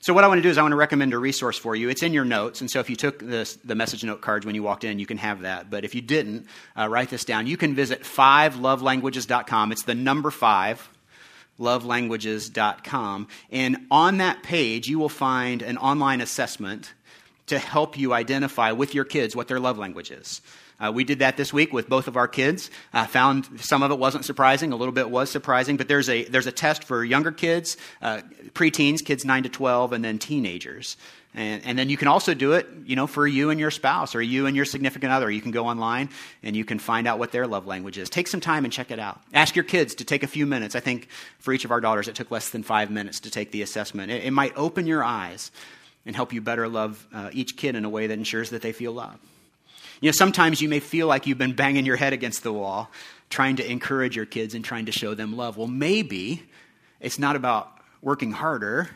So, 0.00 0.12
what 0.12 0.22
I 0.22 0.28
want 0.28 0.36
to 0.38 0.42
do 0.42 0.50
is, 0.50 0.58
I 0.58 0.62
want 0.62 0.72
to 0.72 0.76
recommend 0.76 1.14
a 1.14 1.18
resource 1.18 1.56
for 1.56 1.74
you. 1.74 1.88
It's 1.88 2.02
in 2.02 2.12
your 2.12 2.26
notes, 2.26 2.60
and 2.60 2.70
so 2.70 2.78
if 2.78 2.90
you 2.90 2.96
took 2.96 3.20
this, 3.20 3.56
the 3.64 3.74
message 3.74 4.04
note 4.04 4.20
cards 4.20 4.44
when 4.44 4.54
you 4.54 4.62
walked 4.62 4.84
in, 4.84 4.98
you 4.98 5.06
can 5.06 5.16
have 5.16 5.40
that. 5.40 5.70
But 5.70 5.86
if 5.86 5.94
you 5.94 6.02
didn't, 6.02 6.46
uh, 6.78 6.86
write 6.90 7.08
this 7.08 7.24
down. 7.24 7.46
You 7.46 7.56
can 7.56 7.74
visit 7.74 8.02
fivelovelanguages.com. 8.02 9.72
It's 9.72 9.84
the 9.84 9.94
number 9.94 10.30
five, 10.30 10.86
lovelanguages.com. 11.58 13.28
And 13.50 13.86
on 13.90 14.18
that 14.18 14.42
page, 14.42 14.88
you 14.88 14.98
will 14.98 15.08
find 15.08 15.62
an 15.62 15.78
online 15.78 16.20
assessment 16.20 16.92
to 17.46 17.58
help 17.58 17.98
you 17.98 18.12
identify 18.12 18.72
with 18.72 18.94
your 18.94 19.04
kids 19.04 19.34
what 19.34 19.48
their 19.48 19.60
love 19.60 19.78
language 19.78 20.10
is. 20.10 20.42
Uh, 20.80 20.90
we 20.92 21.04
did 21.04 21.20
that 21.20 21.36
this 21.36 21.52
week 21.52 21.72
with 21.72 21.88
both 21.88 22.08
of 22.08 22.16
our 22.16 22.28
kids. 22.28 22.70
I 22.92 23.06
found 23.06 23.60
some 23.60 23.82
of 23.82 23.90
it 23.90 23.98
wasn't 23.98 24.24
surprising, 24.24 24.72
a 24.72 24.76
little 24.76 24.92
bit 24.92 25.10
was 25.10 25.30
surprising, 25.30 25.76
but 25.76 25.88
there's 25.88 26.08
a, 26.08 26.24
there's 26.24 26.46
a 26.46 26.52
test 26.52 26.84
for 26.84 27.04
younger 27.04 27.32
kids, 27.32 27.76
uh, 28.02 28.22
preteens, 28.52 29.04
kids 29.04 29.24
9 29.24 29.44
to 29.44 29.48
12, 29.48 29.92
and 29.92 30.04
then 30.04 30.18
teenagers. 30.18 30.96
And, 31.36 31.64
and, 31.64 31.76
then 31.76 31.88
you 31.88 31.96
can 31.96 32.06
also 32.06 32.32
do 32.32 32.52
it, 32.52 32.68
you 32.84 32.94
know, 32.94 33.08
for 33.08 33.26
you 33.26 33.50
and 33.50 33.58
your 33.58 33.72
spouse 33.72 34.14
or 34.14 34.22
you 34.22 34.46
and 34.46 34.54
your 34.54 34.64
significant 34.64 35.12
other. 35.12 35.28
You 35.28 35.40
can 35.40 35.50
go 35.50 35.66
online 35.66 36.10
and 36.44 36.54
you 36.54 36.64
can 36.64 36.78
find 36.78 37.08
out 37.08 37.18
what 37.18 37.32
their 37.32 37.48
love 37.48 37.66
language 37.66 37.98
is. 37.98 38.08
Take 38.08 38.28
some 38.28 38.40
time 38.40 38.62
and 38.62 38.72
check 38.72 38.92
it 38.92 39.00
out. 39.00 39.20
Ask 39.32 39.56
your 39.56 39.64
kids 39.64 39.96
to 39.96 40.04
take 40.04 40.22
a 40.22 40.28
few 40.28 40.46
minutes. 40.46 40.76
I 40.76 40.80
think 40.80 41.08
for 41.40 41.52
each 41.52 41.64
of 41.64 41.72
our 41.72 41.80
daughters, 41.80 42.06
it 42.06 42.14
took 42.14 42.30
less 42.30 42.50
than 42.50 42.62
five 42.62 42.88
minutes 42.88 43.18
to 43.20 43.30
take 43.30 43.50
the 43.50 43.62
assessment. 43.62 44.12
It, 44.12 44.22
it 44.24 44.30
might 44.30 44.52
open 44.56 44.86
your 44.86 45.02
eyes 45.02 45.50
and 46.06 46.14
help 46.14 46.32
you 46.32 46.40
better 46.40 46.68
love 46.68 47.04
uh, 47.12 47.30
each 47.32 47.56
kid 47.56 47.74
in 47.74 47.84
a 47.84 47.88
way 47.88 48.06
that 48.06 48.16
ensures 48.16 48.50
that 48.50 48.62
they 48.62 48.72
feel 48.72 48.92
loved. 48.92 49.18
You 50.00 50.08
know, 50.08 50.12
sometimes 50.12 50.60
you 50.60 50.68
may 50.68 50.80
feel 50.80 51.06
like 51.06 51.26
you've 51.26 51.38
been 51.38 51.54
banging 51.54 51.86
your 51.86 51.96
head 51.96 52.12
against 52.12 52.42
the 52.42 52.52
wall, 52.52 52.90
trying 53.30 53.56
to 53.56 53.70
encourage 53.70 54.16
your 54.16 54.26
kids 54.26 54.54
and 54.54 54.64
trying 54.64 54.86
to 54.86 54.92
show 54.92 55.14
them 55.14 55.36
love. 55.36 55.56
Well, 55.56 55.66
maybe 55.66 56.42
it's 57.00 57.18
not 57.18 57.36
about 57.36 57.70
working 58.02 58.32
harder 58.32 58.90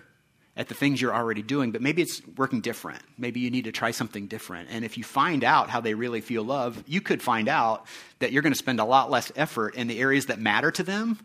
at 0.56 0.66
the 0.66 0.74
things 0.74 1.00
you're 1.00 1.14
already 1.14 1.40
doing, 1.40 1.70
but 1.70 1.80
maybe 1.80 2.02
it's 2.02 2.20
working 2.36 2.60
different. 2.60 3.00
Maybe 3.16 3.38
you 3.38 3.50
need 3.50 3.64
to 3.64 3.72
try 3.72 3.92
something 3.92 4.26
different. 4.26 4.68
And 4.72 4.84
if 4.84 4.98
you 4.98 5.04
find 5.04 5.44
out 5.44 5.70
how 5.70 5.80
they 5.80 5.94
really 5.94 6.20
feel 6.20 6.42
love, 6.42 6.82
you 6.86 7.00
could 7.00 7.22
find 7.22 7.48
out 7.48 7.86
that 8.18 8.32
you're 8.32 8.42
going 8.42 8.52
to 8.52 8.58
spend 8.58 8.80
a 8.80 8.84
lot 8.84 9.08
less 9.08 9.30
effort 9.36 9.76
in 9.76 9.86
the 9.86 10.00
areas 10.00 10.26
that 10.26 10.40
matter 10.40 10.72
to 10.72 10.82
them, 10.82 11.18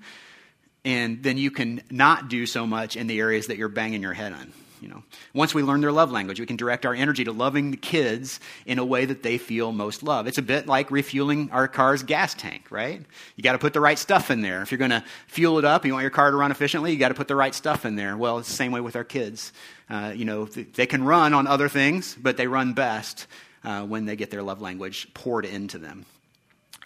and 0.86 1.24
then 1.24 1.38
you 1.40 1.50
can 1.50 1.82
not 1.90 2.30
do 2.30 2.46
so 2.46 2.68
much 2.68 2.96
in 2.96 3.08
the 3.08 3.20
areas 3.20 3.48
that 3.48 3.58
you're 3.58 3.70
banging 3.70 4.04
your 4.04 4.14
head 4.14 4.34
on. 4.34 4.54
You 4.84 4.90
know, 4.90 5.04
once 5.34 5.54
we 5.54 5.64
learn 5.64 5.80
their 5.80 5.94
love 5.94 6.12
language, 6.12 6.42
we 6.42 6.46
can 6.46 6.58
direct 6.58 6.86
our 6.86 6.94
energy 6.94 7.24
to 7.24 7.32
loving 7.32 7.72
the 7.72 7.78
kids 7.78 8.42
in 8.66 8.80
a 8.80 8.86
way 8.86 9.06
that 9.06 9.24
they 9.24 9.38
feel 9.38 9.72
most 9.72 10.04
love. 10.04 10.28
It's 10.28 10.38
a 10.38 10.42
bit 10.42 10.68
like 10.68 10.92
refueling 10.92 11.50
our 11.52 11.70
car's 11.70 12.04
gas 12.04 12.34
tank, 12.34 12.70
right? 12.70 13.02
You 13.38 13.44
got 13.44 13.54
to 13.54 13.60
put 13.60 13.72
the 13.72 13.80
right 13.80 13.98
stuff 13.98 14.30
in 14.30 14.42
there. 14.42 14.62
If 14.62 14.72
you're 14.72 14.78
going 14.78 14.92
to 14.92 15.02
fuel 15.28 15.58
it 15.58 15.64
up, 15.64 15.86
you 15.86 15.94
want 15.94 16.02
your 16.02 16.12
car 16.12 16.32
to 16.32 16.36
run 16.36 16.52
efficiently, 16.52 16.92
you 16.92 16.98
got 16.98 17.08
to 17.08 17.14
put 17.14 17.30
the 17.30 17.36
right 17.36 17.56
stuff 17.56 17.86
in 17.86 17.96
there. 17.96 18.18
Well, 18.18 18.40
it's 18.40 18.50
the 18.50 18.56
same 18.56 18.74
way 18.74 18.82
with 18.82 18.98
our 18.98 19.06
kids. 19.06 19.54
Uh, 19.90 20.12
you 20.14 20.26
know, 20.26 20.44
they 20.44 20.86
can 20.86 21.06
run 21.06 21.34
on 21.34 21.48
other 21.48 21.70
things, 21.70 22.18
but 22.22 22.36
they 22.36 22.48
run 22.48 22.74
best 22.74 23.28
uh, 23.64 23.86
when 23.86 24.06
they 24.06 24.18
get 24.18 24.32
their 24.32 24.44
love 24.44 24.62
language 24.62 25.08
poured 25.14 25.46
into 25.46 25.78
them. 25.78 26.06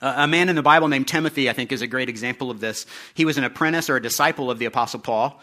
A 0.04 0.28
man 0.28 0.50
in 0.50 0.56
the 0.56 0.62
Bible 0.62 0.88
named 0.88 1.08
Timothy, 1.08 1.50
I 1.50 1.54
think, 1.54 1.72
is 1.72 1.82
a 1.82 1.88
great 1.88 2.10
example 2.10 2.52
of 2.52 2.60
this. 2.60 2.86
He 3.16 3.26
was 3.26 3.40
an 3.40 3.44
apprentice 3.44 3.90
or 3.90 3.96
a 3.96 4.02
disciple 4.02 4.52
of 4.52 4.60
the 4.60 4.66
Apostle 4.66 5.00
Paul. 5.00 5.42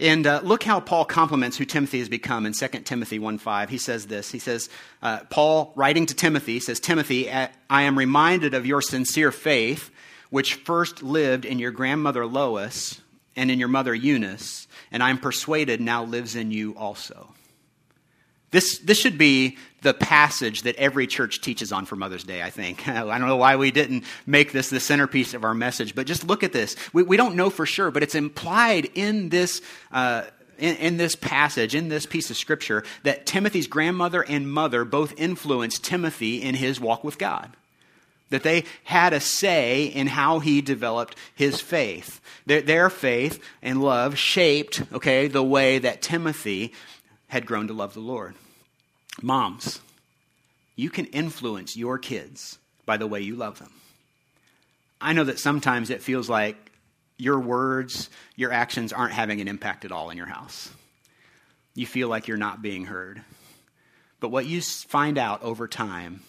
And 0.00 0.26
uh, 0.26 0.40
look 0.42 0.62
how 0.62 0.80
Paul 0.80 1.04
compliments 1.04 1.56
who 1.56 1.64
Timothy 1.64 1.98
has 1.98 2.08
become 2.08 2.46
in 2.46 2.52
2 2.52 2.68
Timothy 2.84 3.18
1.5. 3.18 3.68
He 3.68 3.78
says 3.78 4.06
this. 4.06 4.30
He 4.30 4.38
says, 4.38 4.68
uh, 5.02 5.20
Paul, 5.30 5.72
writing 5.76 6.06
to 6.06 6.14
Timothy, 6.14 6.60
says, 6.60 6.80
Timothy, 6.80 7.30
I 7.30 7.50
am 7.70 7.98
reminded 7.98 8.54
of 8.54 8.66
your 8.66 8.82
sincere 8.82 9.32
faith, 9.32 9.90
which 10.30 10.54
first 10.54 11.02
lived 11.02 11.44
in 11.44 11.58
your 11.58 11.70
grandmother 11.70 12.26
Lois 12.26 13.00
and 13.38 13.50
in 13.50 13.58
your 13.58 13.68
mother 13.68 13.94
Eunice, 13.94 14.66
and 14.90 15.02
I'm 15.02 15.18
persuaded 15.18 15.80
now 15.80 16.02
lives 16.02 16.34
in 16.34 16.50
you 16.50 16.74
also. 16.76 17.32
This, 18.50 18.78
this 18.78 18.98
should 18.98 19.18
be 19.18 19.58
the 19.82 19.94
passage 19.94 20.62
that 20.62 20.76
every 20.76 21.06
church 21.06 21.40
teaches 21.40 21.70
on 21.70 21.84
for 21.84 21.96
Mother's 21.96 22.24
Day, 22.24 22.42
I 22.42 22.50
think. 22.50 22.88
I 22.88 23.18
don't 23.18 23.28
know 23.28 23.36
why 23.36 23.56
we 23.56 23.70
didn't 23.70 24.04
make 24.26 24.52
this 24.52 24.70
the 24.70 24.80
centerpiece 24.80 25.34
of 25.34 25.44
our 25.44 25.54
message, 25.54 25.94
but 25.94 26.06
just 26.06 26.26
look 26.26 26.42
at 26.42 26.52
this. 26.52 26.76
We, 26.92 27.02
we 27.02 27.16
don't 27.16 27.36
know 27.36 27.50
for 27.50 27.66
sure, 27.66 27.90
but 27.90 28.02
it's 28.02 28.14
implied 28.14 28.90
in 28.94 29.28
this, 29.28 29.60
uh, 29.92 30.24
in, 30.58 30.76
in, 30.76 30.96
this 30.96 31.14
passage, 31.14 31.74
in 31.74 31.88
this 31.88 32.06
piece 32.06 32.30
of 32.30 32.36
scripture, 32.36 32.84
that 33.02 33.26
Timothy's 33.26 33.66
grandmother 33.66 34.22
and 34.22 34.50
mother 34.50 34.84
both 34.84 35.14
influenced 35.18 35.84
Timothy 35.84 36.42
in 36.42 36.54
his 36.54 36.80
walk 36.80 37.04
with 37.04 37.18
God. 37.18 37.50
That 38.30 38.42
they 38.42 38.64
had 38.84 39.14
a 39.14 39.20
say 39.20 39.84
in 39.84 40.06
how 40.06 40.40
he 40.40 40.60
developed 40.60 41.16
his 41.34 41.62
faith. 41.62 42.20
Their, 42.44 42.60
their 42.60 42.90
faith 42.90 43.42
and 43.62 43.80
love 43.80 44.18
shaped, 44.18 44.82
okay, 44.92 45.28
the 45.28 45.42
way 45.42 45.78
that 45.78 46.02
Timothy 46.02 46.74
had 47.28 47.46
grown 47.46 47.68
to 47.68 47.74
love 47.74 47.94
the 47.94 48.00
Lord. 48.00 48.34
Moms, 49.22 49.80
you 50.76 50.90
can 50.90 51.06
influence 51.06 51.76
your 51.76 51.98
kids 51.98 52.58
by 52.86 52.96
the 52.96 53.06
way 53.06 53.20
you 53.20 53.36
love 53.36 53.58
them. 53.58 53.72
I 55.00 55.12
know 55.12 55.24
that 55.24 55.38
sometimes 55.38 55.90
it 55.90 56.02
feels 56.02 56.28
like 56.28 56.56
your 57.16 57.38
words, 57.38 58.10
your 58.36 58.52
actions 58.52 58.92
aren't 58.92 59.12
having 59.12 59.40
an 59.40 59.48
impact 59.48 59.84
at 59.84 59.92
all 59.92 60.10
in 60.10 60.16
your 60.16 60.26
house. 60.26 60.70
You 61.74 61.86
feel 61.86 62.08
like 62.08 62.28
you're 62.28 62.36
not 62.36 62.62
being 62.62 62.86
heard. 62.86 63.22
But 64.20 64.30
what 64.30 64.46
you 64.46 64.60
find 64.60 65.18
out 65.18 65.42
over 65.42 65.68
time 65.68 66.22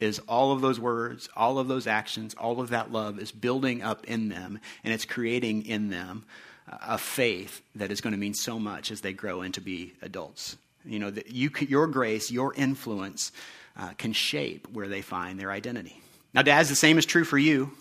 is 0.00 0.18
all 0.20 0.52
of 0.52 0.60
those 0.60 0.80
words, 0.80 1.28
all 1.36 1.58
of 1.58 1.68
those 1.68 1.86
actions, 1.86 2.34
all 2.34 2.60
of 2.60 2.70
that 2.70 2.92
love 2.92 3.18
is 3.18 3.30
building 3.32 3.82
up 3.82 4.04
in 4.04 4.28
them, 4.28 4.58
and 4.82 4.92
it's 4.92 5.04
creating 5.04 5.66
in 5.66 5.90
them 5.90 6.24
a 6.68 6.98
faith 6.98 7.62
that 7.74 7.90
is 7.90 8.00
going 8.00 8.12
to 8.12 8.18
mean 8.18 8.34
so 8.34 8.58
much 8.58 8.90
as 8.90 9.00
they 9.00 9.12
grow 9.12 9.42
into 9.42 9.60
be 9.60 9.92
adults. 10.02 10.56
You 10.84 10.98
know, 10.98 11.10
that 11.10 11.30
you, 11.30 11.50
your 11.60 11.86
grace, 11.86 12.30
your 12.30 12.54
influence 12.54 13.32
uh, 13.76 13.90
can 13.98 14.12
shape 14.12 14.68
where 14.72 14.88
they 14.88 15.02
find 15.02 15.38
their 15.38 15.50
identity. 15.50 16.00
Now, 16.34 16.42
dads, 16.42 16.68
the 16.68 16.74
same 16.74 16.98
is 16.98 17.06
true 17.06 17.24
for 17.24 17.38
you. 17.38 17.72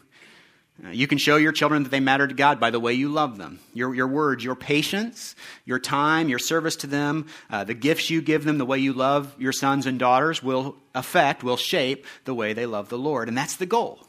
Uh, 0.84 0.90
you 0.90 1.06
can 1.06 1.18
show 1.18 1.36
your 1.36 1.52
children 1.52 1.84
that 1.84 1.90
they 1.90 2.00
matter 2.00 2.28
to 2.28 2.34
God 2.34 2.60
by 2.60 2.72
the 2.72 2.80
way 2.80 2.94
you 2.94 3.10
love 3.10 3.38
them. 3.38 3.60
Your, 3.74 3.94
your 3.94 4.08
words, 4.08 4.44
your 4.44 4.56
patience, 4.56 5.36
your 5.66 5.80
time, 5.80 6.28
your 6.28 6.40
service 6.40 6.76
to 6.78 6.88
them, 6.88 7.28
uh, 7.50 7.64
the 7.64 7.74
gifts 7.74 8.10
you 8.10 8.22
give 8.22 8.44
them, 8.44 8.58
the 8.58 8.66
way 8.66 8.80
you 8.80 8.94
love 8.94 9.36
your 9.38 9.52
sons 9.52 9.86
and 9.86 10.00
daughters 10.00 10.42
will 10.42 10.76
affect, 10.96 11.44
will 11.44 11.58
shape 11.58 12.06
the 12.26 12.34
way 12.34 12.54
they 12.54 12.66
love 12.66 12.90
the 12.90 12.98
Lord. 12.98 13.28
And 13.28 13.38
that's 13.38 13.56
the 13.58 13.66
goal. 13.66 14.00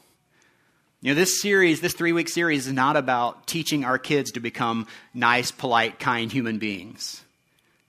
You 1.03 1.09
know, 1.09 1.15
this 1.15 1.41
series, 1.41 1.81
this 1.81 1.93
three 1.93 2.13
week 2.13 2.29
series, 2.29 2.65
is 2.65 2.71
not 2.71 2.95
about 2.95 3.45
teaching 3.45 3.83
our 3.83 3.97
kids 3.97 4.31
to 4.31 4.39
become 4.39 4.87
nice, 5.13 5.51
polite, 5.51 5.99
kind 5.99 6.31
human 6.31 6.59
beings. 6.59 7.21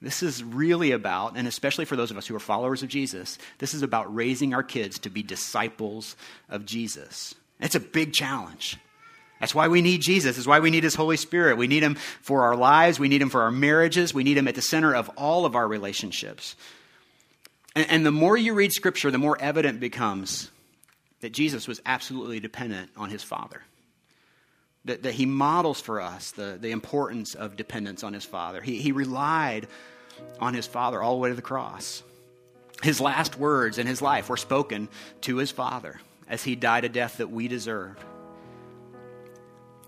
This 0.03 0.20
is 0.20 0.42
really 0.42 0.90
about, 0.90 1.37
and 1.37 1.46
especially 1.46 1.85
for 1.85 1.94
those 1.94 2.11
of 2.11 2.18
us 2.18 2.27
who 2.27 2.35
are 2.35 2.40
followers 2.40 2.83
of 2.83 2.88
Jesus, 2.88 3.38
this 3.59 3.72
is 3.72 3.83
about 3.83 4.12
raising 4.12 4.53
our 4.53 4.64
kids 4.64 4.98
to 4.98 5.11
be 5.11 5.22
disciples 5.22 6.16
of 6.48 6.66
Jesus. 6.66 7.37
It's 7.61 7.77
a 7.77 7.81
big 7.81 8.12
challenge. 8.12 8.79
That's 9.38 9.55
why 9.55 9.68
we 9.68 9.81
need 9.81 10.03
Jesus. 10.03 10.35
That's 10.35 10.48
why 10.48 10.59
we 10.59 10.70
need 10.70 10.83
His 10.83 10.96
Holy 10.96 11.16
Spirit. 11.16 11.57
We 11.57 11.68
need 11.68 11.85
Him 11.85 11.94
for 11.94 12.42
our 12.42 12.57
lives. 12.57 12.98
We 12.98 13.09
need 13.09 13.22
Him 13.22 13.31
for 13.31 13.42
our 13.42 13.53
marriages. 13.53 14.12
We 14.12 14.24
need 14.24 14.38
Him 14.38 14.48
at 14.48 14.57
the 14.57 14.62
center 14.62 14.92
of 14.92 15.09
all 15.11 15.46
of 15.46 15.55
our 15.55 15.68
relationships. 15.68 16.57
And, 17.77 17.88
and 17.88 18.05
the 18.05 18.11
more 18.11 18.37
you 18.37 18.55
read 18.55 18.72
Scripture, 18.72 19.12
the 19.12 19.18
more 19.18 19.40
evident 19.40 19.79
becomes 19.79 20.50
that 21.25 21.33
Jesus 21.33 21.67
was 21.67 21.81
absolutely 21.87 22.39
dependent 22.39 22.91
on 22.99 23.09
His 23.09 23.23
Father. 23.23 23.63
That, 24.85 25.05
that 25.05 25.15
He 25.15 25.25
models 25.25 25.81
for 25.81 26.03
us 26.03 26.33
the, 26.33 26.59
the 26.61 26.71
importance 26.71 27.35
of 27.35 27.57
dependence 27.57 28.05
on 28.05 28.13
His 28.13 28.27
Father. 28.27 28.61
He, 28.61 28.77
he 28.77 28.93
relied 28.93 29.67
on 30.39 30.53
His 30.53 30.67
Father 30.67 31.03
all 31.03 31.15
the 31.15 31.21
way 31.21 31.31
to 31.31 31.35
the 31.35 31.41
cross. 31.41 32.03
His 32.83 33.01
last 33.01 33.39
words 33.39 33.79
in 33.79 33.87
His 33.87 34.03
life 34.03 34.29
were 34.29 34.37
spoken 34.37 34.91
to 35.23 35.39
His 35.39 35.51
Father 35.51 35.99
as 36.29 36.45
he 36.45 36.57
died 36.57 36.85
a 36.85 36.91
death 36.91 37.17
that 37.17 37.31
we 37.31 37.49
deserved. 37.49 38.05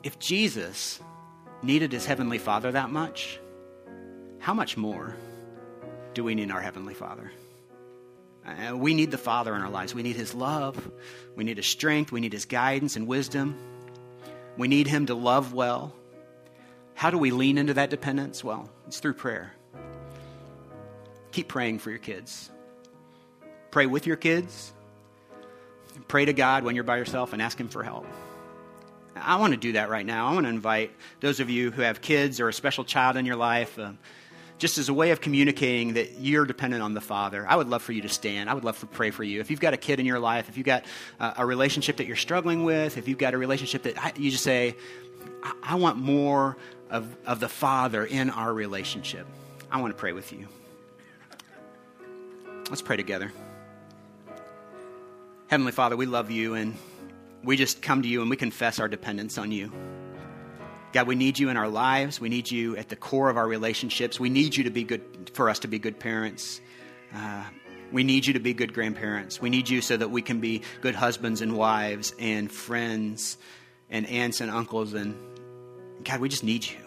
If 0.03 0.19
Jesus 0.19 1.01
needed 1.63 1.93
his 1.93 2.07
heavenly 2.07 2.39
Father 2.39 2.73
that 2.73 2.89
much, 2.89 3.39
how 4.39 4.55
much 4.55 4.79
more 4.79 5.17
do 6.15 6.25
we 6.25 6.35
need 6.35 6.51
our 6.51 6.63
heavenly 6.63 6.95
Father? 6.95 7.31
Uh, 8.47 8.77
we 8.77 8.95
need 8.95 9.11
the 9.11 9.19
Father 9.19 9.55
in 9.55 9.63
our 9.63 9.71
lives. 9.71 9.95
We 9.95 10.03
need 10.03 10.17
his 10.17 10.35
love. 10.35 10.91
We 11.35 11.45
need 11.45 11.57
his 11.57 11.67
strength. 11.67 12.13
We 12.13 12.21
need 12.21 12.33
his 12.33 12.45
guidance 12.45 12.97
and 12.97 13.07
wisdom. 13.07 13.57
We 14.57 14.69
need 14.69 14.87
him 14.87 15.07
to 15.07 15.15
love 15.15 15.53
well. 15.53 15.93
How 16.95 17.11
do 17.11 17.19
we 17.19 17.31
lean 17.31 17.59
into 17.59 17.75
that 17.75 17.91
dependence? 17.91 18.45
Well, 18.45 18.71
it's 18.87 19.01
through 19.01 19.15
prayer. 19.15 19.53
Keep 21.33 21.49
praying 21.49 21.81
for 21.81 21.91
your 21.91 21.99
kids. 21.99 22.51
Pray 23.71 23.87
with 23.87 24.07
your 24.07 24.17
kids 24.17 24.73
pray 26.09 26.25
to 26.25 26.33
God 26.33 26.65
when 26.65 26.75
you're 26.75 26.85
by 26.85 26.97
yourself 26.97 27.33
and 27.33 27.43
ask 27.43 27.59
Him 27.59 27.69
for 27.69 27.83
help. 27.83 28.07
I 29.15 29.37
want 29.37 29.55
to 29.55 29.57
do 29.57 29.73
that 29.73 29.89
right 29.89 30.05
now. 30.05 30.29
I 30.29 30.35
want 30.35 30.45
to 30.45 30.51
invite 30.51 30.93
those 31.21 31.41
of 31.41 31.49
you 31.49 31.71
who 31.71 31.83
have 31.83 32.01
kids 32.01 32.39
or 32.39 32.49
a 32.49 32.53
special 32.53 32.85
child 32.85 33.17
in 33.17 33.25
your 33.25 33.37
life, 33.37 33.79
uh, 33.79 33.93
just 34.59 34.79
as 34.79 34.89
a 34.89 34.95
way 34.95 35.11
of 35.11 35.21
communicating 35.21 35.95
that 35.95 36.19
you're 36.19 36.47
dependent 36.47 36.83
on 36.83 36.95
the 36.95 37.01
Father. 37.01 37.47
I 37.47 37.57
would 37.57 37.69
love 37.69 37.83
for 37.83 37.93
you 37.93 38.03
to 38.03 38.09
stand. 38.09 38.49
I 38.49 38.55
would 38.55 38.65
love 38.65 38.79
to 38.81 38.87
pray 38.87 39.11
for 39.11 39.23
you. 39.23 39.41
If 39.41 39.51
you've 39.51 39.61
got 39.61 39.75
a 39.75 39.77
kid 39.77 40.01
in 40.01 40.07
your 40.07 40.19
life, 40.19 40.49
if 40.49 40.57
you've 40.57 40.67
got 40.67 40.85
uh, 41.21 41.35
a 41.37 41.45
relationship 41.45 41.99
that 41.99 42.07
you're 42.07 42.17
struggling 42.17 42.65
with, 42.65 42.97
if 42.97 43.07
you've 43.07 43.19
got 43.19 43.35
a 43.35 43.39
relationship 43.39 43.83
that 43.83 44.19
you 44.19 44.31
just 44.31 44.45
say, 44.45 44.77
I, 45.43 45.53
I 45.63 45.75
want 45.75 45.99
more 45.99 46.57
of, 46.91 47.15
of 47.27 47.41
the 47.41 47.49
Father 47.49 48.05
in 48.07 48.31
our 48.31 48.53
relationship, 48.53 49.27
I 49.71 49.81
want 49.81 49.95
to 49.95 49.99
pray 49.99 50.13
with 50.13 50.33
you. 50.33 50.49
Let's 52.71 52.83
pray 52.83 52.97
together. 52.97 53.33
Heavenly 55.49 55.73
Father, 55.73 55.97
we 55.97 56.07
love 56.07 56.31
you 56.31 56.55
and 56.55 56.75
we 57.45 57.57
just 57.57 57.83
come 57.83 58.03
to 58.03 58.09
you 58.09 58.23
and 58.23 58.31
we 58.31 58.37
confess 58.37 58.81
our 58.81 58.89
dependence 58.89 59.39
on 59.39 59.53
you. 59.53 59.71
God, 60.97 61.07
we 61.07 61.15
need 61.15 61.39
you 61.39 61.51
in 61.51 61.59
our 61.59 61.69
lives. 61.69 62.23
We 62.23 62.31
need 62.31 62.51
you 62.51 62.75
at 62.79 62.89
the 62.89 62.97
core 62.97 63.29
of 63.29 63.37
our 63.37 63.47
relationships. 63.47 64.19
We 64.19 64.31
need 64.31 64.57
you 64.57 64.65
to 64.65 64.71
be 64.71 64.83
good 64.83 65.31
for 65.35 65.51
us 65.51 65.59
to 65.59 65.69
be 65.69 65.79
good 65.79 66.01
parents. 66.01 66.59
Uh, 67.15 67.45
we 67.93 68.03
need 68.03 68.25
you 68.25 68.33
to 68.33 68.41
be 68.41 68.55
good 68.55 68.73
grandparents. 68.73 69.39
We 69.39 69.51
need 69.51 69.69
you 69.69 69.83
so 69.83 69.99
that 69.99 70.11
we 70.11 70.23
can 70.23 70.41
be 70.41 70.63
good 70.81 70.95
husbands 70.95 71.43
and 71.43 71.55
wives 71.55 72.15
and 72.19 72.51
friends 72.51 73.37
and 73.91 74.07
aunts 74.07 74.41
and 74.41 74.51
uncles. 74.51 74.95
And 74.95 75.15
God, 76.03 76.21
we 76.21 76.31
just 76.31 76.45
need 76.45 76.65
you. 76.65 76.86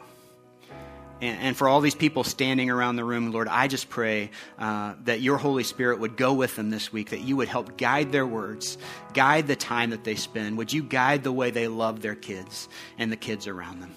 And, 1.21 1.57
for 1.57 1.67
all 1.67 1.81
these 1.81 1.95
people 1.95 2.23
standing 2.23 2.69
around 2.69 2.95
the 2.95 3.03
room, 3.03 3.33
Lord, 3.33 3.49
I 3.49 3.67
just 3.67 3.89
pray 3.89 4.31
uh, 4.57 4.93
that 5.03 5.19
your 5.19 5.37
Holy 5.37 5.65
Spirit 5.65 5.99
would 5.99 6.15
go 6.15 6.33
with 6.33 6.55
them 6.55 6.69
this 6.69 6.93
week, 6.93 7.09
that 7.09 7.19
you 7.19 7.35
would 7.35 7.49
help 7.49 7.77
guide 7.77 8.13
their 8.13 8.25
words, 8.25 8.77
guide 9.13 9.45
the 9.47 9.57
time 9.57 9.89
that 9.89 10.05
they 10.05 10.15
spend. 10.15 10.57
Would 10.57 10.71
you 10.71 10.81
guide 10.81 11.23
the 11.23 11.31
way 11.33 11.51
they 11.51 11.67
love 11.67 12.01
their 12.01 12.15
kids 12.15 12.69
and 12.97 13.11
the 13.11 13.17
kids 13.17 13.47
around 13.47 13.81
them? 13.81 13.93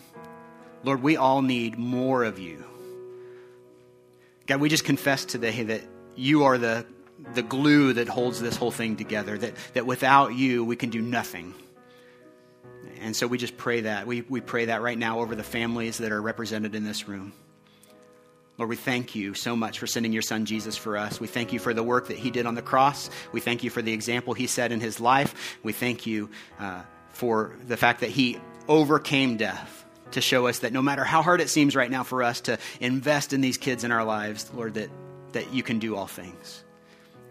Lord, 0.83 1.01
we 1.01 1.17
all 1.17 1.43
need 1.43 1.79
more 1.79 2.25
of 2.25 2.41
you. 2.41 2.65
God, 4.47 4.61
we 4.61 4.69
just 4.69 4.85
confess 4.85 5.25
today 5.25 5.63
that 5.63 5.83
you 6.17 6.43
are 6.45 6.59
the, 6.59 6.85
the 7.35 7.43
glue 7.43 7.93
that 7.93 8.09
holds 8.09 8.41
this 8.41 8.57
whole 8.57 8.73
thing 8.73 8.97
together, 8.97 9.39
that, 9.39 9.55
that 9.75 9.87
without 9.87 10.35
you, 10.35 10.65
we 10.65 10.75
can 10.75 10.91
do 10.91 11.01
nothing. 11.01 11.55
And 13.01 13.17
so 13.17 13.27
we 13.27 13.39
just 13.39 13.57
pray 13.57 13.83
that. 13.83 14.07
We, 14.07 14.23
we 14.23 14.41
pray 14.41 14.67
that 14.67 14.83
right 14.83 14.99
now 14.99 15.21
over 15.21 15.35
the 15.35 15.43
families 15.43 15.99
that 15.99 16.13
are 16.13 16.23
represented 16.23 16.75
in 16.75 16.85
this 16.85 17.09
room. 17.09 17.33
Lord, 18.59 18.69
we 18.69 18.77
thank 18.77 19.15
you 19.15 19.35
so 19.35 19.57
much 19.57 19.79
for 19.79 19.87
sending 19.87 20.13
your 20.13 20.23
son 20.23 20.45
Jesus 20.45 20.77
for 20.77 20.97
us. 20.97 21.19
We 21.19 21.27
thank 21.27 21.53
you 21.53 21.59
for 21.59 21.75
the 21.75 21.83
work 21.83 22.09
that 22.09 22.19
he 22.19 22.31
did 22.31 22.47
on 22.47 22.55
the 22.55 22.63
cross. 22.63 23.11
We 23.33 23.41
thank 23.41 23.65
you 23.65 23.71
for 23.71 23.83
the 23.83 23.93
example 23.93 24.35
he 24.35 24.47
set 24.47 24.73
in 24.73 24.81
his 24.81 25.01
life. 25.01 25.59
We 25.63 25.73
thank 25.73 26.07
you 26.07 26.31
uh, 26.61 26.83
for 27.11 27.57
the 27.67 27.77
fact 27.77 28.01
that 28.01 28.11
he 28.11 28.39
overcame 28.69 29.37
death 29.37 29.85
to 30.13 30.21
show 30.21 30.47
us 30.47 30.61
that 30.61 30.73
no 30.73 30.83
matter 30.83 31.05
how 31.05 31.23
hard 31.23 31.41
it 31.41 31.49
seems 31.49 31.75
right 31.75 31.91
now 31.91 32.03
for 32.03 32.23
us 32.23 32.43
to 32.43 32.59
invest 32.81 33.33
in 33.33 33.41
these 33.41 33.57
kids 33.57 33.85
in 33.85 33.91
our 33.91 34.05
lives, 34.05 34.51
Lord, 34.55 34.75
that, 34.75 34.91
that 35.33 35.53
you 35.53 35.63
can 35.63 35.79
do 35.79 35.97
all 35.97 36.07
things. 36.07 36.63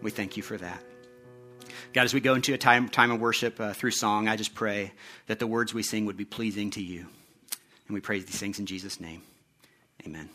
We 0.02 0.10
thank 0.10 0.36
you 0.36 0.42
for 0.42 0.58
that. 0.58 0.82
God, 1.92 2.04
as 2.04 2.14
we 2.14 2.20
go 2.20 2.34
into 2.34 2.54
a 2.54 2.58
time, 2.58 2.88
time 2.88 3.10
of 3.10 3.20
worship 3.20 3.60
uh, 3.60 3.72
through 3.74 3.90
song, 3.90 4.28
I 4.28 4.36
just 4.36 4.54
pray 4.54 4.92
that 5.26 5.38
the 5.38 5.46
words 5.46 5.74
we 5.74 5.82
sing 5.82 6.06
would 6.06 6.16
be 6.16 6.24
pleasing 6.24 6.70
to 6.70 6.82
you. 6.82 7.06
And 7.86 7.94
we 7.94 8.00
pray 8.00 8.20
these 8.20 8.38
things 8.38 8.58
in 8.58 8.66
Jesus' 8.66 8.98
name. 9.00 9.22
Amen. 10.06 10.30